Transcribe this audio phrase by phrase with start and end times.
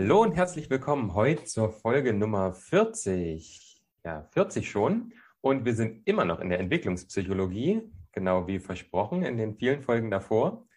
[0.00, 3.82] Hallo und herzlich willkommen heute zur Folge Nummer 40.
[4.04, 5.12] Ja, 40 schon.
[5.40, 10.08] Und wir sind immer noch in der Entwicklungspsychologie, genau wie versprochen in den vielen Folgen
[10.12, 10.68] davor.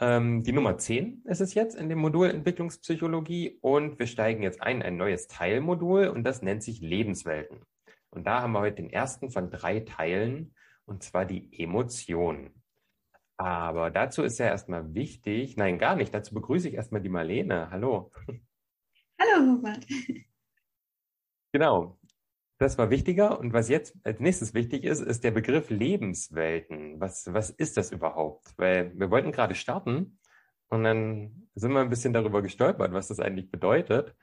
[0.00, 4.62] Ähm, die Nummer 10 ist es jetzt in dem Modul Entwicklungspsychologie und wir steigen jetzt
[4.62, 7.66] ein, ein neues Teilmodul und das nennt sich Lebenswelten.
[8.08, 10.54] Und da haben wir heute den ersten von drei Teilen
[10.86, 12.62] und zwar die Emotionen.
[13.36, 17.68] Aber dazu ist ja erstmal wichtig, nein, gar nicht, dazu begrüße ich erstmal die Marlene.
[17.70, 18.10] Hallo.
[19.18, 19.86] Hallo, Robert.
[21.52, 21.98] Genau,
[22.58, 23.38] das war wichtiger.
[23.38, 27.00] Und was jetzt als nächstes wichtig ist, ist der Begriff Lebenswelten.
[27.00, 28.54] Was, was ist das überhaupt?
[28.56, 30.18] Weil wir wollten gerade starten
[30.68, 34.16] und dann sind wir ein bisschen darüber gestolpert, was das eigentlich bedeutet.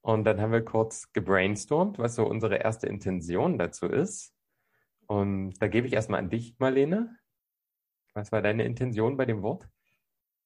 [0.00, 4.34] Und dann haben wir kurz gebrainstormt, was so unsere erste Intention dazu ist.
[5.06, 7.16] Und da gebe ich erstmal an dich, Marlene.
[8.14, 9.68] Was war deine Intention bei dem Wort?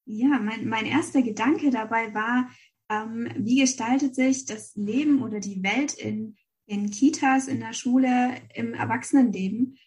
[0.05, 2.48] Ja, mein, mein erster Gedanke dabei war,
[2.89, 6.36] ähm, wie gestaltet sich das Leben oder die Welt in,
[6.67, 9.78] in Kitas, in der Schule, im Erwachsenenleben?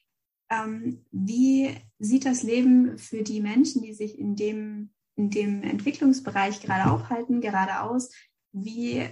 [0.49, 6.61] Ähm, wie sieht das Leben für die Menschen, die sich in dem, in dem Entwicklungsbereich
[6.61, 8.11] gerade aufhalten, gerade aus?
[8.51, 9.07] Wie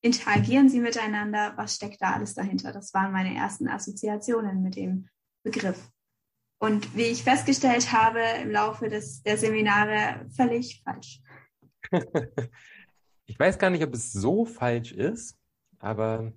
[0.00, 1.54] interagieren sie miteinander?
[1.56, 2.72] Was steckt da alles dahinter?
[2.72, 5.08] Das waren meine ersten Assoziationen mit dem
[5.42, 5.90] Begriff.
[6.58, 11.20] Und wie ich festgestellt habe im Laufe des, der Seminare, völlig falsch.
[13.26, 15.38] ich weiß gar nicht, ob es so falsch ist,
[15.78, 16.32] aber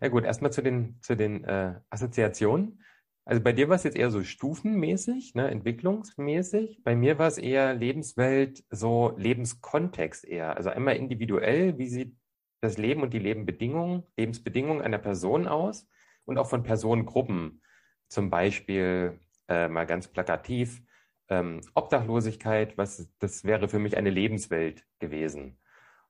[0.00, 2.82] ja gut, erstmal zu den, zu den äh, Assoziationen.
[3.24, 6.82] Also bei dir war es jetzt eher so stufenmäßig, ne, entwicklungsmäßig.
[6.82, 10.56] Bei mir war es eher Lebenswelt, so Lebenskontext eher.
[10.56, 12.16] Also einmal individuell, wie sieht
[12.62, 15.86] das Leben und die Lebenbedingungen, Lebensbedingungen einer Person aus
[16.24, 17.62] und auch von Personengruppen.
[18.08, 20.82] Zum Beispiel äh, mal ganz plakativ,
[21.28, 25.58] ähm, Obdachlosigkeit, was, das wäre für mich eine Lebenswelt gewesen.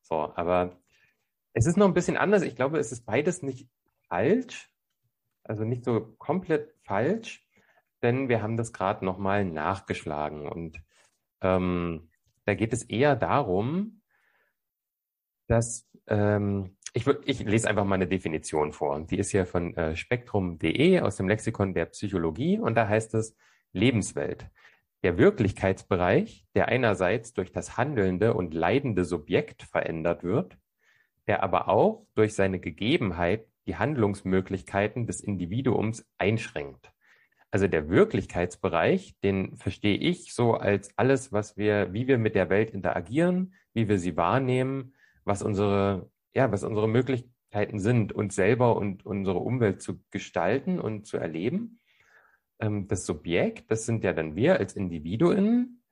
[0.08, 0.80] So, aber
[1.52, 2.42] es ist noch ein bisschen anders.
[2.42, 3.68] Ich glaube, es ist beides nicht
[4.08, 4.70] falsch,
[5.44, 7.46] also nicht so komplett falsch,
[8.02, 10.82] denn wir haben das gerade nochmal nachgeschlagen und
[11.42, 12.10] ähm,
[12.46, 14.00] da geht es eher darum,
[15.46, 19.00] dass ähm, ich, ich lese einfach mal eine Definition vor.
[19.00, 23.36] Die ist hier von äh, spektrum.de aus dem Lexikon der Psychologie und da heißt es
[23.72, 24.50] Lebenswelt.
[25.02, 30.58] Der Wirklichkeitsbereich, der einerseits durch das handelnde und leidende Subjekt verändert wird,
[31.26, 36.90] der aber auch durch seine Gegebenheit die Handlungsmöglichkeiten des Individuums einschränkt.
[37.50, 42.50] Also der Wirklichkeitsbereich, den verstehe ich so als alles, was wir, wie wir mit der
[42.50, 44.94] Welt interagieren, wie wir sie wahrnehmen,
[45.24, 51.06] was unsere ja, was unsere Möglichkeiten sind, uns selber und unsere Umwelt zu gestalten und
[51.06, 51.80] zu erleben.
[52.60, 55.82] Ähm, das Subjekt, das sind ja dann wir als Individuen.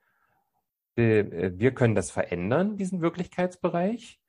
[0.97, 4.21] Äh, wir können das verändern, diesen Wirklichkeitsbereich.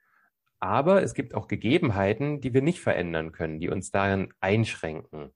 [0.60, 5.32] Aber es gibt auch Gegebenheiten, die wir nicht verändern können, die uns darin einschränken,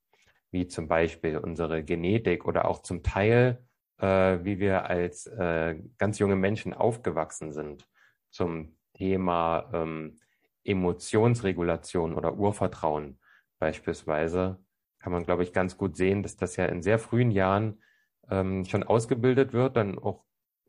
[0.51, 3.63] wie zum Beispiel unsere Genetik oder auch zum Teil,
[3.99, 7.87] äh, wie wir als äh, ganz junge Menschen aufgewachsen sind
[8.31, 10.17] zum Thema ähm,
[10.63, 13.19] Emotionsregulation oder Urvertrauen
[13.59, 14.57] beispielsweise,
[15.01, 17.81] kann man, glaube ich, ganz gut sehen, dass das ja in sehr frühen Jahren
[18.29, 20.23] ähm, schon ausgebildet wird, dann auch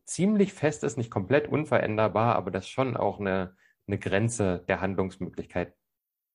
[0.05, 3.57] ziemlich fest ist, nicht komplett unveränderbar, aber das schon auch eine,
[3.87, 5.75] eine Grenze der Handlungsmöglichkeit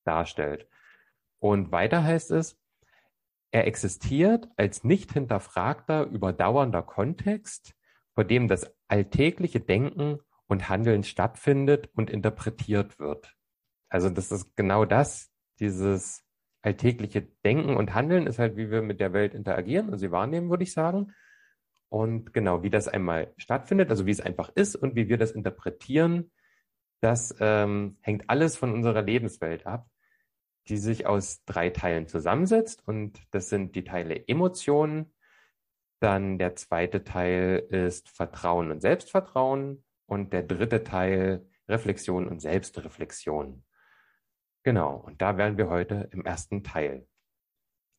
[0.06, 0.68] darstellt.
[1.40, 2.59] Und weiter heißt es,
[3.52, 7.74] er existiert als nicht hinterfragter, überdauernder Kontext,
[8.13, 13.36] vor dem das alltägliche Denken und Handeln stattfindet und interpretiert wird.
[13.90, 16.27] Also das ist genau das, dieses
[16.62, 20.50] alltägliche Denken und Handeln ist halt, wie wir mit der Welt interagieren und sie wahrnehmen,
[20.50, 21.13] würde ich sagen.
[21.90, 25.31] Und genau, wie das einmal stattfindet, also wie es einfach ist und wie wir das
[25.31, 26.31] interpretieren,
[27.00, 29.88] das ähm, hängt alles von unserer Lebenswelt ab,
[30.68, 32.86] die sich aus drei Teilen zusammensetzt.
[32.86, 35.13] Und das sind die Teile Emotionen,
[36.00, 43.63] dann der zweite Teil ist Vertrauen und Selbstvertrauen und der dritte Teil Reflexion und Selbstreflexion.
[44.63, 47.07] Genau, und da wären wir heute im ersten Teil.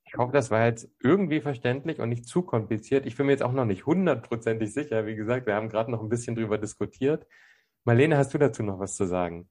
[0.05, 3.05] Ich hoffe, das war jetzt irgendwie verständlich und nicht zu kompliziert.
[3.05, 5.07] Ich bin mir jetzt auch noch nicht hundertprozentig sicher.
[5.07, 7.27] Wie gesagt, wir haben gerade noch ein bisschen drüber diskutiert.
[7.85, 9.49] Marlene, hast du dazu noch was zu sagen?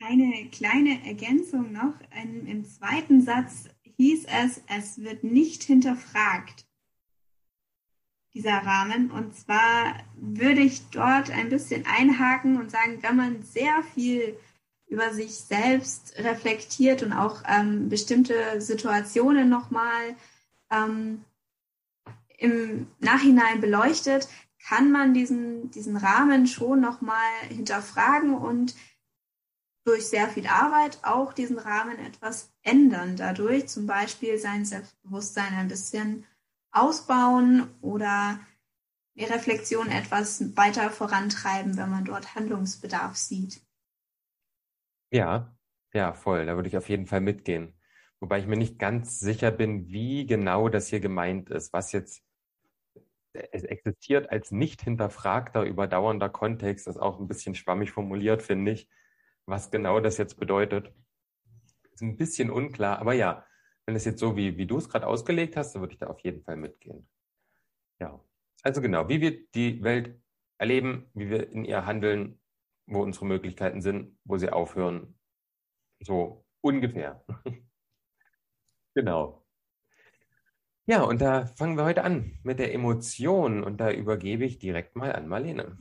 [0.00, 1.94] Eine kleine Ergänzung noch.
[2.22, 6.66] Im zweiten Satz hieß es, es wird nicht hinterfragt,
[8.34, 9.10] dieser Rahmen.
[9.10, 14.36] Und zwar würde ich dort ein bisschen einhaken und sagen, wenn man sehr viel
[14.88, 20.16] über sich selbst reflektiert und auch ähm, bestimmte Situationen nochmal
[20.70, 21.24] ähm,
[22.38, 24.28] im Nachhinein beleuchtet,
[24.66, 28.74] kann man diesen, diesen Rahmen schon nochmal hinterfragen und
[29.84, 33.16] durch sehr viel Arbeit auch diesen Rahmen etwas ändern.
[33.16, 36.26] Dadurch zum Beispiel sein Selbstbewusstsein ein bisschen
[36.70, 38.38] ausbauen oder
[39.14, 43.60] die Reflexion etwas weiter vorantreiben, wenn man dort Handlungsbedarf sieht.
[45.10, 45.56] Ja,
[45.94, 46.46] ja, voll.
[46.46, 47.74] Da würde ich auf jeden Fall mitgehen.
[48.20, 52.22] Wobei ich mir nicht ganz sicher bin, wie genau das hier gemeint ist, was jetzt
[53.32, 58.88] es existiert als nicht hinterfragter, überdauernder Kontext, ist auch ein bisschen schwammig formuliert, finde ich.
[59.46, 60.92] Was genau das jetzt bedeutet,
[61.92, 62.98] ist ein bisschen unklar.
[62.98, 63.44] Aber ja,
[63.86, 66.08] wenn es jetzt so wie, wie du es gerade ausgelegt hast, dann würde ich da
[66.08, 67.08] auf jeden Fall mitgehen.
[68.00, 68.20] Ja,
[68.62, 70.20] also genau, wie wir die Welt
[70.58, 72.40] erleben, wie wir in ihr handeln,
[72.88, 75.18] wo unsere Möglichkeiten sind, wo sie aufhören.
[76.00, 77.24] So ungefähr.
[78.94, 79.44] genau.
[80.86, 84.96] Ja, und da fangen wir heute an mit der Emotion und da übergebe ich direkt
[84.96, 85.76] mal an Marlene.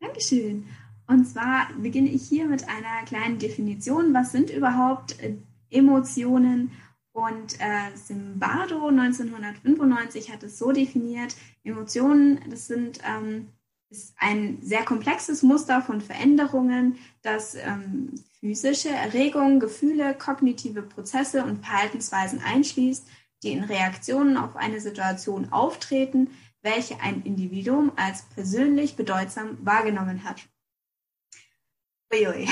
[0.00, 0.68] Dankeschön.
[1.08, 4.14] Und zwar beginne ich hier mit einer kleinen Definition.
[4.14, 5.36] Was sind überhaupt äh,
[5.70, 6.70] Emotionen?
[7.12, 11.34] Und äh, Zimbardo 1995 hat es so definiert,
[11.64, 13.48] Emotionen, das sind ähm,
[13.90, 21.64] ist ein sehr komplexes Muster von Veränderungen, das ähm, physische Erregungen, Gefühle, kognitive Prozesse und
[21.64, 23.06] Verhaltensweisen einschließt,
[23.42, 26.30] die in Reaktionen auf eine Situation auftreten,
[26.62, 30.46] welche ein Individuum als persönlich bedeutsam wahrgenommen hat.
[32.12, 32.48] Uiui.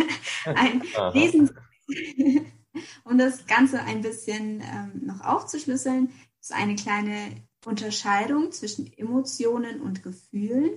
[0.44, 1.52] ein Wesens
[3.04, 10.02] um das Ganze ein bisschen ähm, noch aufzuschlüsseln, ist eine kleine Unterscheidung zwischen Emotionen und
[10.02, 10.72] Gefühlen,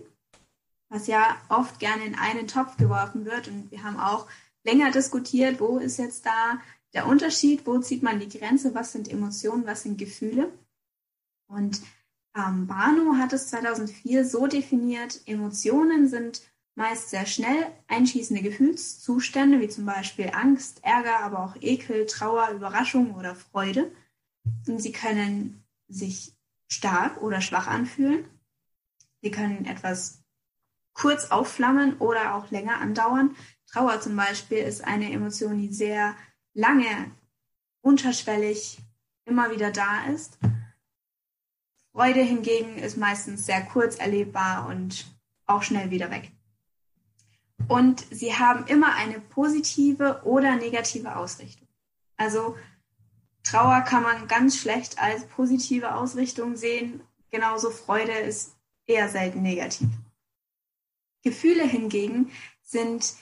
[0.89, 3.47] was ja oft gerne in einen Topf geworfen wird.
[3.47, 4.27] Und wir haben auch
[4.63, 6.59] länger diskutiert, wo ist jetzt da
[6.93, 10.51] der Unterschied, wo zieht man die Grenze, was sind Emotionen, was sind Gefühle.
[11.47, 11.81] Und
[12.35, 16.41] ähm, Bano hat es 2004 so definiert, Emotionen sind
[16.75, 23.15] meist sehr schnell einschießende Gefühlszustände, wie zum Beispiel Angst, Ärger, aber auch Ekel, Trauer, Überraschung
[23.15, 23.91] oder Freude.
[24.67, 26.34] Und sie können sich
[26.67, 28.25] stark oder schwach anfühlen.
[29.21, 30.23] Sie können etwas
[30.93, 33.35] kurz aufflammen oder auch länger andauern.
[33.67, 36.15] Trauer zum Beispiel ist eine Emotion, die sehr
[36.53, 37.11] lange
[37.81, 38.79] unterschwellig
[39.25, 40.37] immer wieder da ist.
[41.91, 45.05] Freude hingegen ist meistens sehr kurz erlebbar und
[45.45, 46.31] auch schnell wieder weg.
[47.67, 51.67] Und sie haben immer eine positive oder negative Ausrichtung.
[52.17, 52.55] Also
[53.45, 57.01] Trauer kann man ganz schlecht als positive Ausrichtung sehen.
[57.31, 58.55] Genauso Freude ist
[58.87, 59.87] eher selten negativ.
[61.23, 62.31] Gefühle hingegen
[62.61, 63.15] sind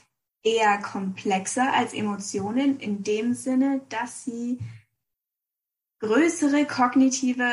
[0.43, 4.59] eher komplexer als Emotionen in dem Sinne, dass sie
[5.99, 7.49] größere kognitive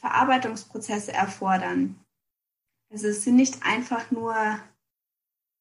[0.00, 2.00] Verarbeitungsprozesse erfordern.
[2.90, 4.34] Also es sind nicht einfach nur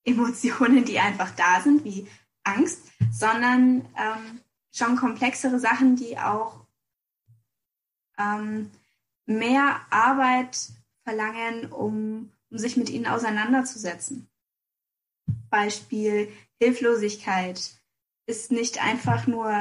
[0.03, 2.07] Emotionen, die einfach da sind, wie
[2.43, 2.81] Angst,
[3.11, 4.41] sondern ähm,
[4.71, 6.65] schon komplexere Sachen, die auch
[8.18, 8.71] ähm,
[9.25, 10.69] mehr Arbeit
[11.03, 14.27] verlangen, um, um sich mit ihnen auseinanderzusetzen.
[15.50, 17.73] Beispiel Hilflosigkeit
[18.25, 19.53] ist nicht einfach nur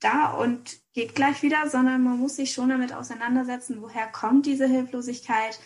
[0.00, 4.66] da und geht gleich wieder, sondern man muss sich schon damit auseinandersetzen, woher kommt diese
[4.66, 5.60] Hilflosigkeit,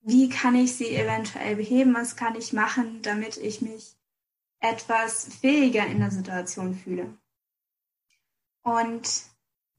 [0.00, 3.96] wie kann ich sie eventuell beheben, was kann ich machen, damit ich mich
[4.60, 7.16] etwas fähiger in der Situation fühle.
[8.62, 9.22] Und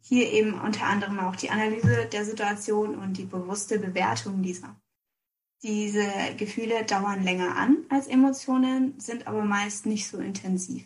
[0.01, 4.75] hier eben unter anderem auch die Analyse der Situation und die bewusste Bewertung dieser.
[5.61, 6.05] Diese
[6.37, 10.85] Gefühle dauern länger an als Emotionen, sind aber meist nicht so intensiv.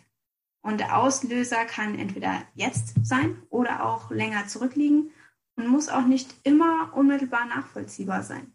[0.62, 5.10] Und der Auslöser kann entweder jetzt sein oder auch länger zurückliegen
[5.56, 8.52] und muss auch nicht immer unmittelbar nachvollziehbar sein.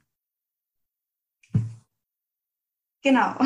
[3.02, 3.38] Genau.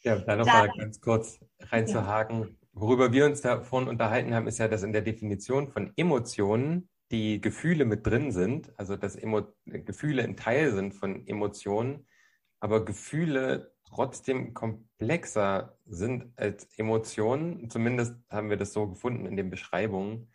[0.00, 2.40] Ja, da nochmal ganz kurz reinzuhaken.
[2.40, 2.61] Ja.
[2.72, 7.40] Worüber wir uns davon unterhalten haben, ist ja, dass in der Definition von Emotionen die
[7.40, 12.06] Gefühle mit drin sind, also dass Emo Gefühle ein Teil sind von Emotionen,
[12.60, 17.68] aber Gefühle trotzdem komplexer sind als Emotionen.
[17.68, 20.32] Zumindest haben wir das so gefunden in den Beschreibungen.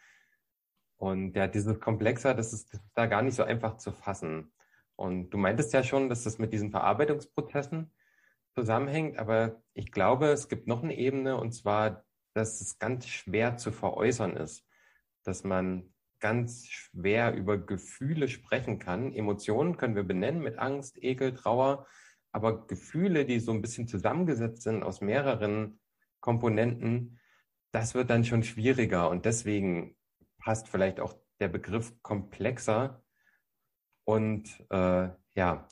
[0.98, 4.52] Und ja, dieses Komplexer, das ist, da gar nicht so einfach zu fassen.
[4.96, 7.92] Und du meintest ja schon, dass das mit diesen Verarbeitungsprozessen
[8.54, 12.04] zusammenhängt, aber ich glaube, es gibt noch eine Ebene und zwar,
[12.38, 14.66] dass es ganz schwer zu veräußern ist,
[15.24, 19.14] dass man ganz schwer über Gefühle sprechen kann.
[19.14, 21.86] Emotionen können wir benennen mit Angst, Ekel, Trauer,
[22.32, 25.80] aber Gefühle, die so ein bisschen zusammengesetzt sind aus mehreren
[26.20, 27.20] Komponenten,
[27.72, 29.96] das wird dann schon schwieriger und deswegen
[30.40, 33.04] passt vielleicht auch der Begriff komplexer.
[34.06, 35.68] Und äh, ja,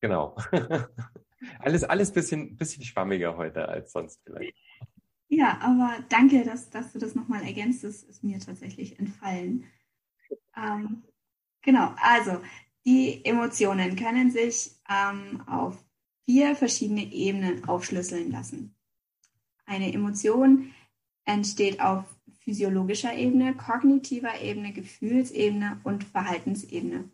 [0.00, 0.36] genau.
[1.60, 4.56] Alles, alles bisschen, bisschen schwammiger heute als sonst vielleicht.
[5.28, 7.84] Ja, aber danke, dass, dass du das nochmal ergänzt.
[7.84, 9.64] Das ist mir tatsächlich entfallen.
[10.56, 11.02] Ähm,
[11.62, 12.40] genau, also
[12.86, 15.76] die Emotionen können sich ähm, auf
[16.24, 18.74] vier verschiedene Ebenen aufschlüsseln lassen.
[19.66, 20.72] Eine Emotion
[21.24, 22.04] entsteht auf
[22.40, 27.10] physiologischer Ebene, kognitiver Ebene, Gefühlsebene und Verhaltensebene.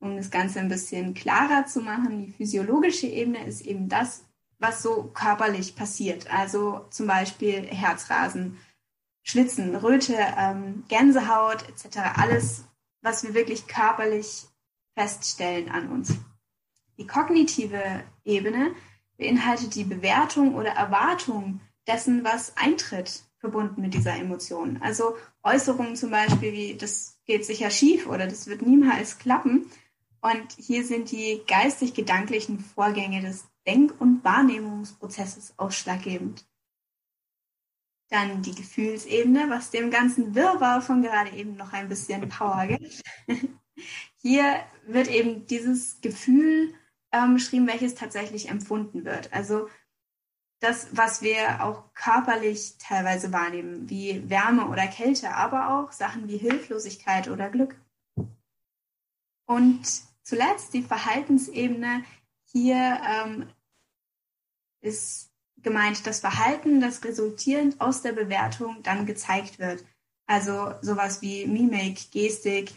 [0.00, 4.24] Um das Ganze ein bisschen klarer zu machen, die physiologische Ebene ist eben das,
[4.60, 6.32] was so körperlich passiert.
[6.32, 8.58] Also zum Beispiel Herzrasen,
[9.22, 11.98] Schwitzen, Röte, ähm, Gänsehaut etc.
[12.16, 12.64] Alles,
[13.02, 14.46] was wir wirklich körperlich
[14.94, 16.14] feststellen an uns.
[16.98, 18.74] Die kognitive Ebene
[19.16, 24.78] beinhaltet die Bewertung oder Erwartung dessen, was eintritt, verbunden mit dieser Emotion.
[24.82, 29.70] Also Äußerungen zum Beispiel wie, das geht sicher schief oder das wird niemals klappen.
[30.20, 36.46] Und hier sind die geistig-gedanklichen Vorgänge des Denk- und Wahrnehmungsprozesses ausschlaggebend.
[38.08, 43.02] Dann die Gefühlsebene, was dem ganzen Wirrwarr von gerade eben noch ein bisschen Power gibt.
[44.16, 46.74] Hier wird eben dieses Gefühl
[47.12, 49.32] ähm, beschrieben, welches tatsächlich empfunden wird.
[49.32, 49.68] Also
[50.60, 56.36] das, was wir auch körperlich teilweise wahrnehmen, wie Wärme oder Kälte, aber auch Sachen wie
[56.36, 57.80] Hilflosigkeit oder Glück.
[59.46, 59.80] Und
[60.22, 62.04] zuletzt die Verhaltensebene.
[62.52, 63.48] Hier ähm,
[64.80, 65.30] ist
[65.62, 69.84] gemeint das Verhalten, das resultierend aus der Bewertung dann gezeigt wird.
[70.26, 72.72] Also sowas wie Mimik, Gestik,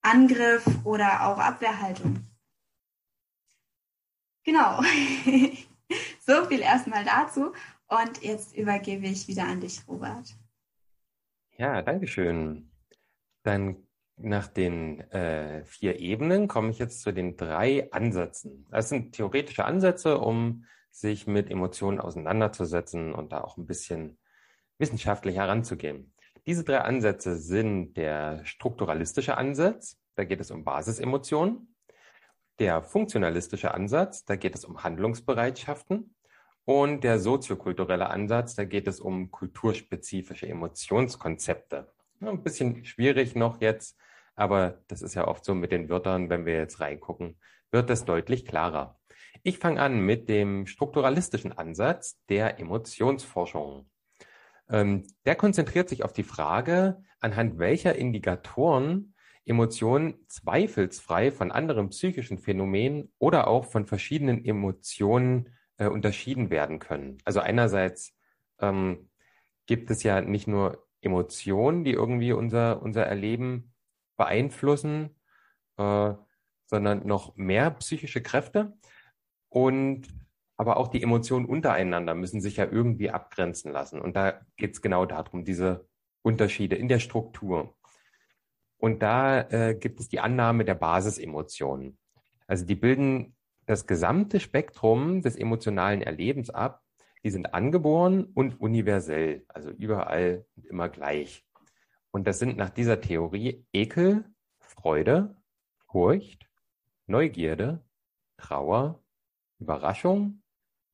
[0.00, 2.24] Angriff oder auch Abwehrhaltung.
[4.44, 4.82] Genau.
[6.20, 7.52] so viel erstmal dazu.
[7.86, 10.34] Und jetzt übergebe ich wieder an dich, Robert.
[11.56, 12.70] Ja, danke schön.
[13.42, 13.83] Dann
[14.16, 18.66] nach den äh, vier Ebenen komme ich jetzt zu den drei Ansätzen.
[18.70, 24.18] Das sind theoretische Ansätze, um sich mit Emotionen auseinanderzusetzen und da auch ein bisschen
[24.78, 26.12] wissenschaftlich heranzugehen.
[26.46, 31.74] Diese drei Ansätze sind der strukturalistische Ansatz, da geht es um Basisemotionen,
[32.60, 36.14] der funktionalistische Ansatz, da geht es um Handlungsbereitschaften
[36.64, 41.93] und der soziokulturelle Ansatz, da geht es um kulturspezifische Emotionskonzepte.
[42.20, 43.98] Ein bisschen schwierig noch jetzt,
[44.34, 47.38] aber das ist ja oft so mit den Wörtern, wenn wir jetzt reingucken,
[47.70, 48.98] wird das deutlich klarer.
[49.42, 53.90] Ich fange an mit dem strukturalistischen Ansatz der Emotionsforschung.
[54.70, 59.14] Ähm, der konzentriert sich auf die Frage, anhand welcher Indikatoren
[59.46, 67.18] Emotionen zweifelsfrei von anderen psychischen Phänomenen oder auch von verschiedenen Emotionen äh, unterschieden werden können.
[67.24, 68.16] Also einerseits
[68.60, 69.10] ähm,
[69.66, 73.74] gibt es ja nicht nur Emotionen, die irgendwie unser, unser Erleben
[74.16, 75.10] beeinflussen,
[75.76, 76.14] äh,
[76.66, 78.76] sondern noch mehr psychische Kräfte.
[79.48, 80.08] Und
[80.56, 84.00] aber auch die Emotionen untereinander müssen sich ja irgendwie abgrenzen lassen.
[84.00, 85.88] Und da geht es genau darum, diese
[86.22, 87.76] Unterschiede in der Struktur.
[88.78, 91.98] Und da äh, gibt es die Annahme der Basisemotionen.
[92.46, 93.34] Also die bilden
[93.66, 96.83] das gesamte Spektrum des emotionalen Erlebens ab.
[97.24, 101.44] Die sind angeboren und universell, also überall und immer gleich.
[102.10, 104.24] Und das sind nach dieser Theorie Ekel,
[104.60, 105.34] Freude,
[105.90, 106.48] Furcht,
[107.06, 107.82] Neugierde,
[108.36, 109.02] Trauer,
[109.58, 110.42] Überraschung,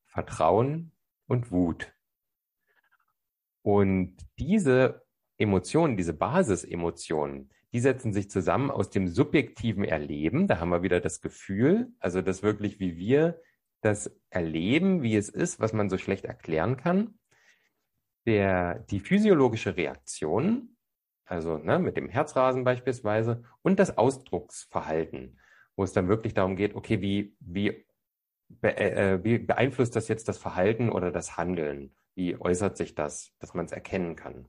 [0.05, 0.91] Vertrauen
[1.27, 1.93] und Wut.
[3.61, 5.05] Und diese
[5.37, 10.47] Emotionen, diese Basisemotionen, die setzen sich zusammen aus dem subjektiven Erleben.
[10.47, 13.41] Da haben wir wieder das Gefühl, also das wirklich, wie wir
[13.81, 17.19] das erleben, wie es ist, was man so schlecht erklären kann.
[18.25, 20.77] Der, die physiologische Reaktion,
[21.25, 25.39] also ne, mit dem Herzrasen beispielsweise, und das Ausdrucksverhalten,
[25.75, 27.85] wo es dann wirklich darum geht, okay, wie, wie,
[28.47, 31.95] be, äh, wie beeinflusst das jetzt das Verhalten oder das Handeln?
[32.13, 34.47] Wie äußert sich das, dass man es erkennen kann?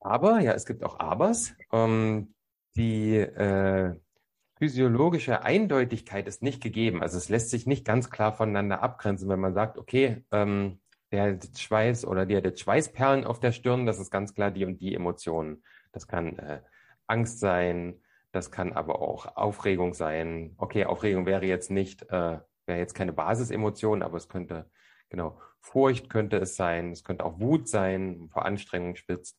[0.00, 1.54] Aber, ja, es gibt auch Abers.
[1.72, 2.34] Ähm,
[2.76, 3.98] die äh,
[4.58, 7.02] physiologische Eindeutigkeit ist nicht gegeben.
[7.02, 10.80] Also es lässt sich nicht ganz klar voneinander abgrenzen, wenn man sagt, okay, ähm,
[11.12, 14.64] der hat Schweiß oder der hat Schweißperlen auf der Stirn, das ist ganz klar die
[14.64, 15.62] und die Emotionen.
[15.92, 16.62] Das kann äh,
[17.06, 18.00] Angst sein,
[18.32, 20.54] das kann aber auch Aufregung sein.
[20.58, 24.70] Okay, Aufregung wäre jetzt nicht, äh, wäre jetzt keine Basisemotion, aber es könnte,
[25.08, 29.38] genau, Furcht könnte es sein, es könnte auch Wut sein, vor Anstrengung spitzt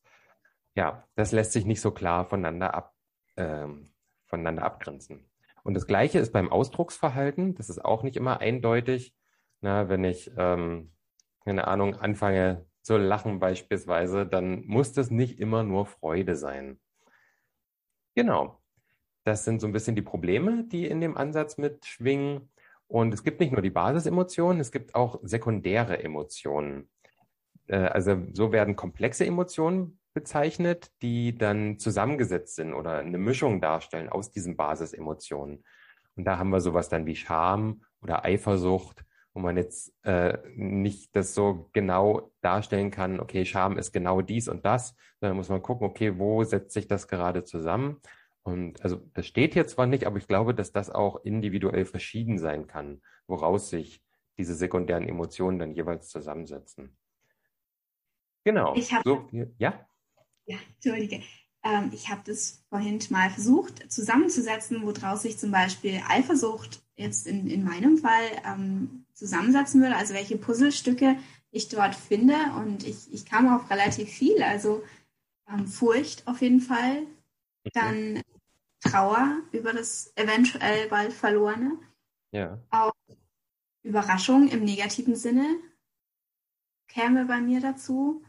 [0.78, 2.94] ja, das lässt sich nicht so klar voneinander, ab,
[3.36, 3.90] ähm,
[4.28, 5.26] voneinander abgrenzen.
[5.64, 7.56] Und das Gleiche ist beim Ausdrucksverhalten.
[7.56, 9.14] Das ist auch nicht immer eindeutig.
[9.62, 10.92] Na, wenn ich, ähm,
[11.44, 16.80] keine Ahnung, anfange zu lachen beispielsweise, dann muss das nicht immer nur Freude sein.
[18.16, 18.62] Genau.
[19.26, 22.50] Das sind so ein bisschen die Probleme, die in dem Ansatz mitschwingen.
[22.88, 26.90] Und es gibt nicht nur die Basisemotionen, es gibt auch sekundäre Emotionen.
[27.68, 34.10] Äh, also so werden komplexe Emotionen bezeichnet, die dann zusammengesetzt sind oder eine Mischung darstellen
[34.10, 35.64] aus diesen Basisemotionen.
[36.16, 39.06] Und da haben wir sowas dann wie Scham oder Eifersucht,
[39.36, 44.48] wo man jetzt äh, nicht das so genau darstellen kann, okay, Scham ist genau dies
[44.48, 48.02] und das, sondern muss man gucken, okay, wo setzt sich das gerade zusammen?
[48.42, 52.40] Und also das steht hier zwar nicht, aber ich glaube, dass das auch individuell verschieden
[52.40, 54.02] sein kann, woraus sich
[54.40, 56.98] diese sekundären Emotionen dann jeweils zusammensetzen.
[58.44, 58.74] Genau.
[58.76, 59.28] Ich hab, so,
[59.60, 59.86] ja?
[60.48, 61.22] Ja, entschuldige.
[61.64, 67.48] Ähm, ich habe das vorhin mal versucht zusammenzusetzen, woraus sich zum Beispiel Eifersucht jetzt in,
[67.48, 71.18] in meinem Fall ähm, zusammensetzen würde, also welche Puzzlestücke
[71.52, 72.36] ich dort finde.
[72.58, 74.84] Und ich, ich kam auf relativ viel, also
[75.50, 77.04] ähm, Furcht auf jeden Fall,
[77.74, 78.22] dann
[78.80, 81.78] Trauer über das eventuell bald Verlorene,
[82.32, 82.62] ja.
[82.70, 82.94] auch
[83.84, 85.46] Überraschung im negativen Sinne
[86.88, 88.24] käme bei mir dazu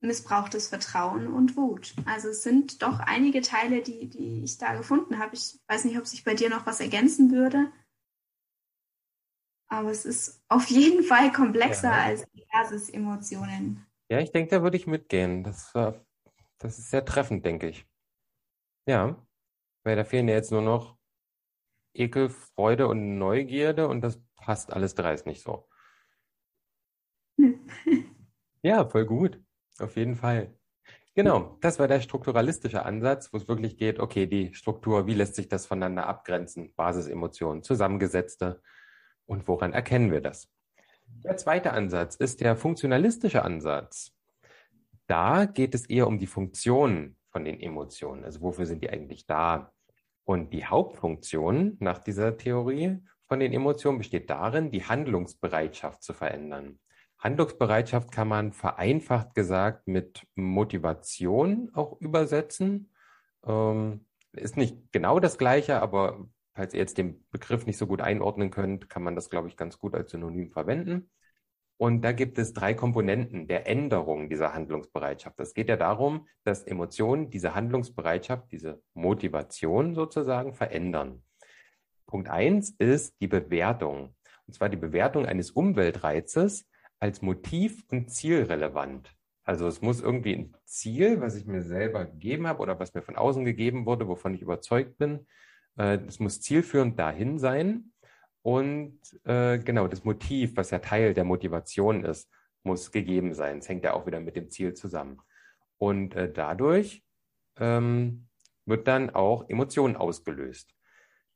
[0.00, 1.94] missbrauchtes Vertrauen und Wut.
[2.06, 5.34] Also es sind doch einige Teile, die, die ich da gefunden habe.
[5.34, 7.70] Ich weiß nicht, ob sich bei dir noch was ergänzen würde.
[9.68, 12.04] Aber es ist auf jeden Fall komplexer ja.
[12.04, 13.86] als die Basisemotionen.
[14.10, 15.44] Ja, ich denke, da würde ich mitgehen.
[15.44, 16.04] Das, war,
[16.58, 17.86] das ist sehr treffend, denke ich.
[18.86, 19.24] Ja,
[19.84, 20.98] weil da fehlen ja jetzt nur noch
[21.94, 25.68] Ekel, Freude und Neugierde und das passt alles dreist nicht so.
[28.62, 29.40] ja, voll gut.
[29.80, 30.54] Auf jeden Fall.
[31.14, 35.34] Genau, das war der strukturalistische Ansatz, wo es wirklich geht, okay, die Struktur, wie lässt
[35.34, 36.72] sich das voneinander abgrenzen?
[36.76, 38.62] Basisemotionen, zusammengesetzte
[39.26, 40.48] und woran erkennen wir das?
[41.24, 44.12] Der zweite Ansatz ist der funktionalistische Ansatz.
[45.08, 49.26] Da geht es eher um die Funktion von den Emotionen, also wofür sind die eigentlich
[49.26, 49.72] da?
[50.24, 56.78] Und die Hauptfunktion nach dieser Theorie von den Emotionen besteht darin, die Handlungsbereitschaft zu verändern.
[57.20, 62.90] Handlungsbereitschaft kann man vereinfacht gesagt mit Motivation auch übersetzen.
[63.44, 68.00] Ähm, ist nicht genau das gleiche, aber falls ihr jetzt den Begriff nicht so gut
[68.00, 71.10] einordnen könnt, kann man das, glaube ich, ganz gut als Synonym verwenden.
[71.76, 75.40] Und da gibt es drei Komponenten der Änderung dieser Handlungsbereitschaft.
[75.40, 81.22] Es geht ja darum, dass Emotionen diese Handlungsbereitschaft, diese Motivation sozusagen verändern.
[82.06, 84.14] Punkt eins ist die Bewertung.
[84.46, 86.66] Und zwar die Bewertung eines Umweltreizes
[87.00, 89.12] als Motiv und Ziel relevant.
[89.44, 93.02] Also es muss irgendwie ein Ziel, was ich mir selber gegeben habe oder was mir
[93.02, 95.26] von außen gegeben wurde, wovon ich überzeugt bin.
[95.76, 97.92] Äh, das muss zielführend dahin sein.
[98.42, 102.30] Und äh, genau, das Motiv, was ja Teil der Motivation ist,
[102.62, 103.58] muss gegeben sein.
[103.58, 105.18] Es hängt ja auch wieder mit dem Ziel zusammen.
[105.78, 107.02] Und äh, dadurch
[107.58, 108.28] ähm,
[108.66, 110.74] wird dann auch Emotionen ausgelöst.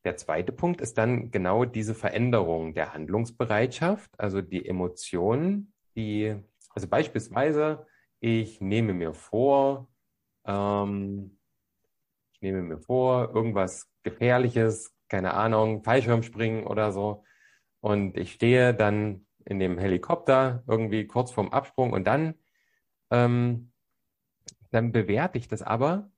[0.05, 6.37] Der zweite Punkt ist dann genau diese Veränderung der Handlungsbereitschaft, also die Emotionen, die,
[6.71, 7.87] also beispielsweise,
[8.21, 9.89] ich nehme mir vor,
[10.45, 11.39] ähm,
[12.33, 17.25] ich nehme mir vor, irgendwas Gefährliches, keine Ahnung, Fallschirmspringen oder so,
[17.81, 22.35] und ich stehe dann in dem Helikopter irgendwie kurz vorm Absprung und dann,
[23.11, 23.73] ähm,
[24.71, 26.11] dann bewerte ich das aber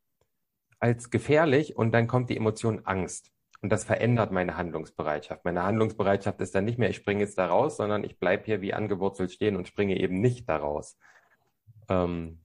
[0.78, 3.32] als gefährlich und dann kommt die Emotion Angst.
[3.62, 5.44] Und das verändert meine Handlungsbereitschaft.
[5.44, 8.60] Meine Handlungsbereitschaft ist dann nicht mehr, ich springe jetzt da raus, sondern ich bleibe hier
[8.60, 10.98] wie angewurzelt stehen und springe eben nicht da raus.
[11.88, 12.40] Ähm,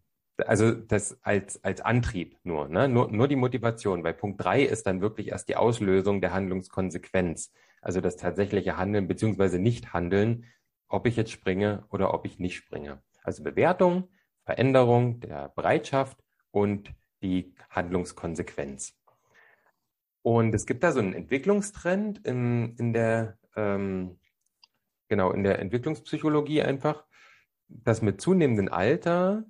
[0.47, 2.87] also das als, als Antrieb nur, ne?
[2.87, 4.03] nur, nur die Motivation.
[4.03, 7.51] Bei Punkt drei ist dann wirklich erst die Auslösung der Handlungskonsequenz.
[7.81, 10.45] Also das tatsächliche Handeln beziehungsweise Nicht-Handeln,
[10.87, 13.01] ob ich jetzt springe oder ob ich nicht springe.
[13.23, 14.09] Also Bewertung,
[14.43, 16.17] Veränderung der Bereitschaft
[16.51, 19.00] und die Handlungskonsequenz.
[20.23, 24.19] Und es gibt da so einen Entwicklungstrend in, in der, ähm,
[25.07, 27.05] genau, in der Entwicklungspsychologie einfach,
[27.67, 29.45] dass mit zunehmendem Alter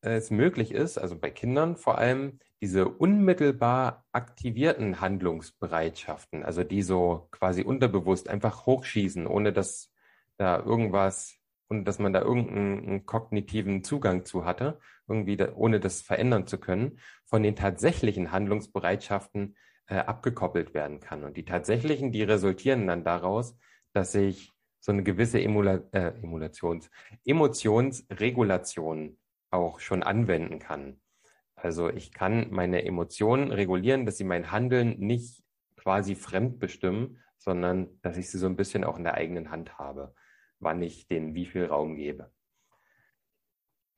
[0.00, 7.28] es möglich ist, also bei Kindern vor allem, diese unmittelbar aktivierten Handlungsbereitschaften, also die so
[7.32, 9.92] quasi unterbewusst einfach hochschießen, ohne dass
[10.36, 14.78] da irgendwas, und dass man da irgendeinen kognitiven Zugang zu hatte,
[15.08, 21.24] irgendwie da, ohne das verändern zu können, von den tatsächlichen Handlungsbereitschaften äh, abgekoppelt werden kann.
[21.24, 23.56] Und die tatsächlichen, die resultieren dann daraus,
[23.92, 26.90] dass ich so eine gewisse Emula äh, Emulations
[27.24, 29.18] Emotionsregulation
[29.50, 31.00] auch schon anwenden kann.
[31.54, 35.42] Also ich kann meine Emotionen regulieren, dass sie mein Handeln nicht
[35.76, 39.78] quasi fremd bestimmen, sondern dass ich sie so ein bisschen auch in der eigenen Hand
[39.78, 40.14] habe,
[40.58, 42.32] wann ich denen wie viel Raum gebe.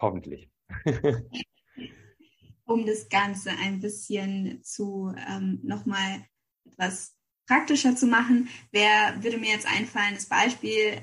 [0.00, 0.50] Hoffentlich.
[2.64, 6.24] um das Ganze ein bisschen zu ähm, nochmal
[6.64, 7.14] etwas
[7.46, 11.02] praktischer zu machen, wer würde mir jetzt einfallen, das Beispiel,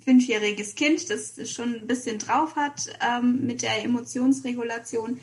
[0.00, 5.20] fünfjähriges Kind, das schon ein bisschen drauf hat ähm, mit der Emotionsregulation.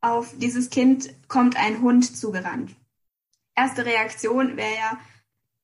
[0.00, 2.74] Auf dieses Kind kommt ein Hund zugerannt.
[3.56, 5.00] Erste Reaktion wäre ja,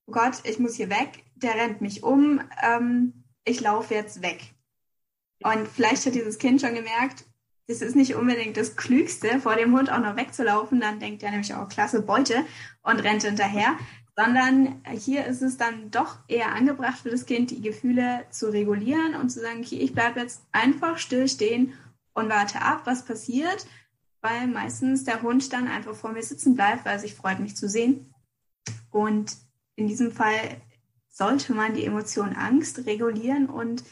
[0.07, 4.43] oh Gott, ich muss hier weg, der rennt mich um, ähm, ich laufe jetzt weg.
[5.43, 7.25] Und vielleicht hat dieses Kind schon gemerkt,
[7.67, 10.81] das ist nicht unbedingt das Klügste, vor dem Hund auch noch wegzulaufen.
[10.81, 12.45] Dann denkt er nämlich auch, klasse Beute
[12.83, 13.77] und rennt hinterher
[14.17, 19.15] sondern hier ist es dann doch eher angebracht für das Kind, die Gefühle zu regulieren
[19.17, 21.73] und zu sagen, okay, ich bleibe jetzt einfach still stehen
[22.13, 23.67] und warte ab, was passiert,
[24.21, 27.57] weil meistens der Hund dann einfach vor mir sitzen bleibt, weil er sich freut, mich
[27.57, 28.15] zu sehen.
[28.91, 29.37] Und
[29.75, 30.61] in diesem Fall
[31.09, 33.83] sollte man die Emotion Angst regulieren und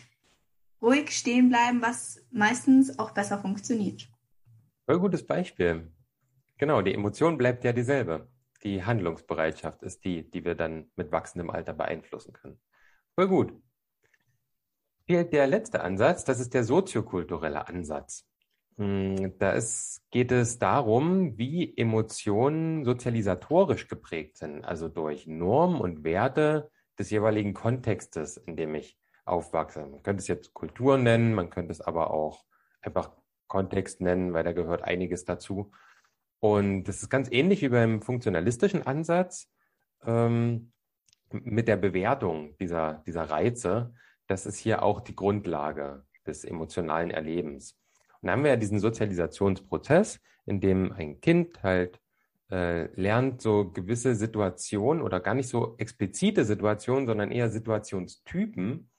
[0.82, 4.08] ruhig stehen bleiben, was meistens auch besser funktioniert.
[4.86, 5.92] Voll gutes Beispiel.
[6.58, 8.28] Genau, die Emotion bleibt ja dieselbe
[8.62, 12.60] die Handlungsbereitschaft ist die, die wir dann mit wachsendem Alter beeinflussen können.
[13.14, 13.52] Voll gut.
[15.06, 18.26] Fehlt der letzte Ansatz, das ist der soziokulturelle Ansatz.
[18.76, 19.58] Hm, da
[20.10, 27.52] geht es darum, wie Emotionen sozialisatorisch geprägt sind, also durch Normen und Werte des jeweiligen
[27.52, 29.86] Kontextes, in dem ich aufwachse.
[29.86, 32.44] Man könnte es jetzt Kultur nennen, man könnte es aber auch
[32.80, 33.10] einfach
[33.46, 35.72] Kontext nennen, weil da gehört einiges dazu.
[36.40, 39.48] Und das ist ganz ähnlich wie beim funktionalistischen Ansatz
[40.04, 40.72] ähm,
[41.30, 43.94] mit der Bewertung dieser, dieser Reize.
[44.26, 47.78] Das ist hier auch die Grundlage des emotionalen Erlebens.
[48.20, 52.00] Und dann haben wir ja diesen Sozialisationsprozess, in dem ein Kind halt
[52.50, 58.90] äh, lernt, so gewisse Situationen oder gar nicht so explizite Situationen, sondern eher Situationstypen,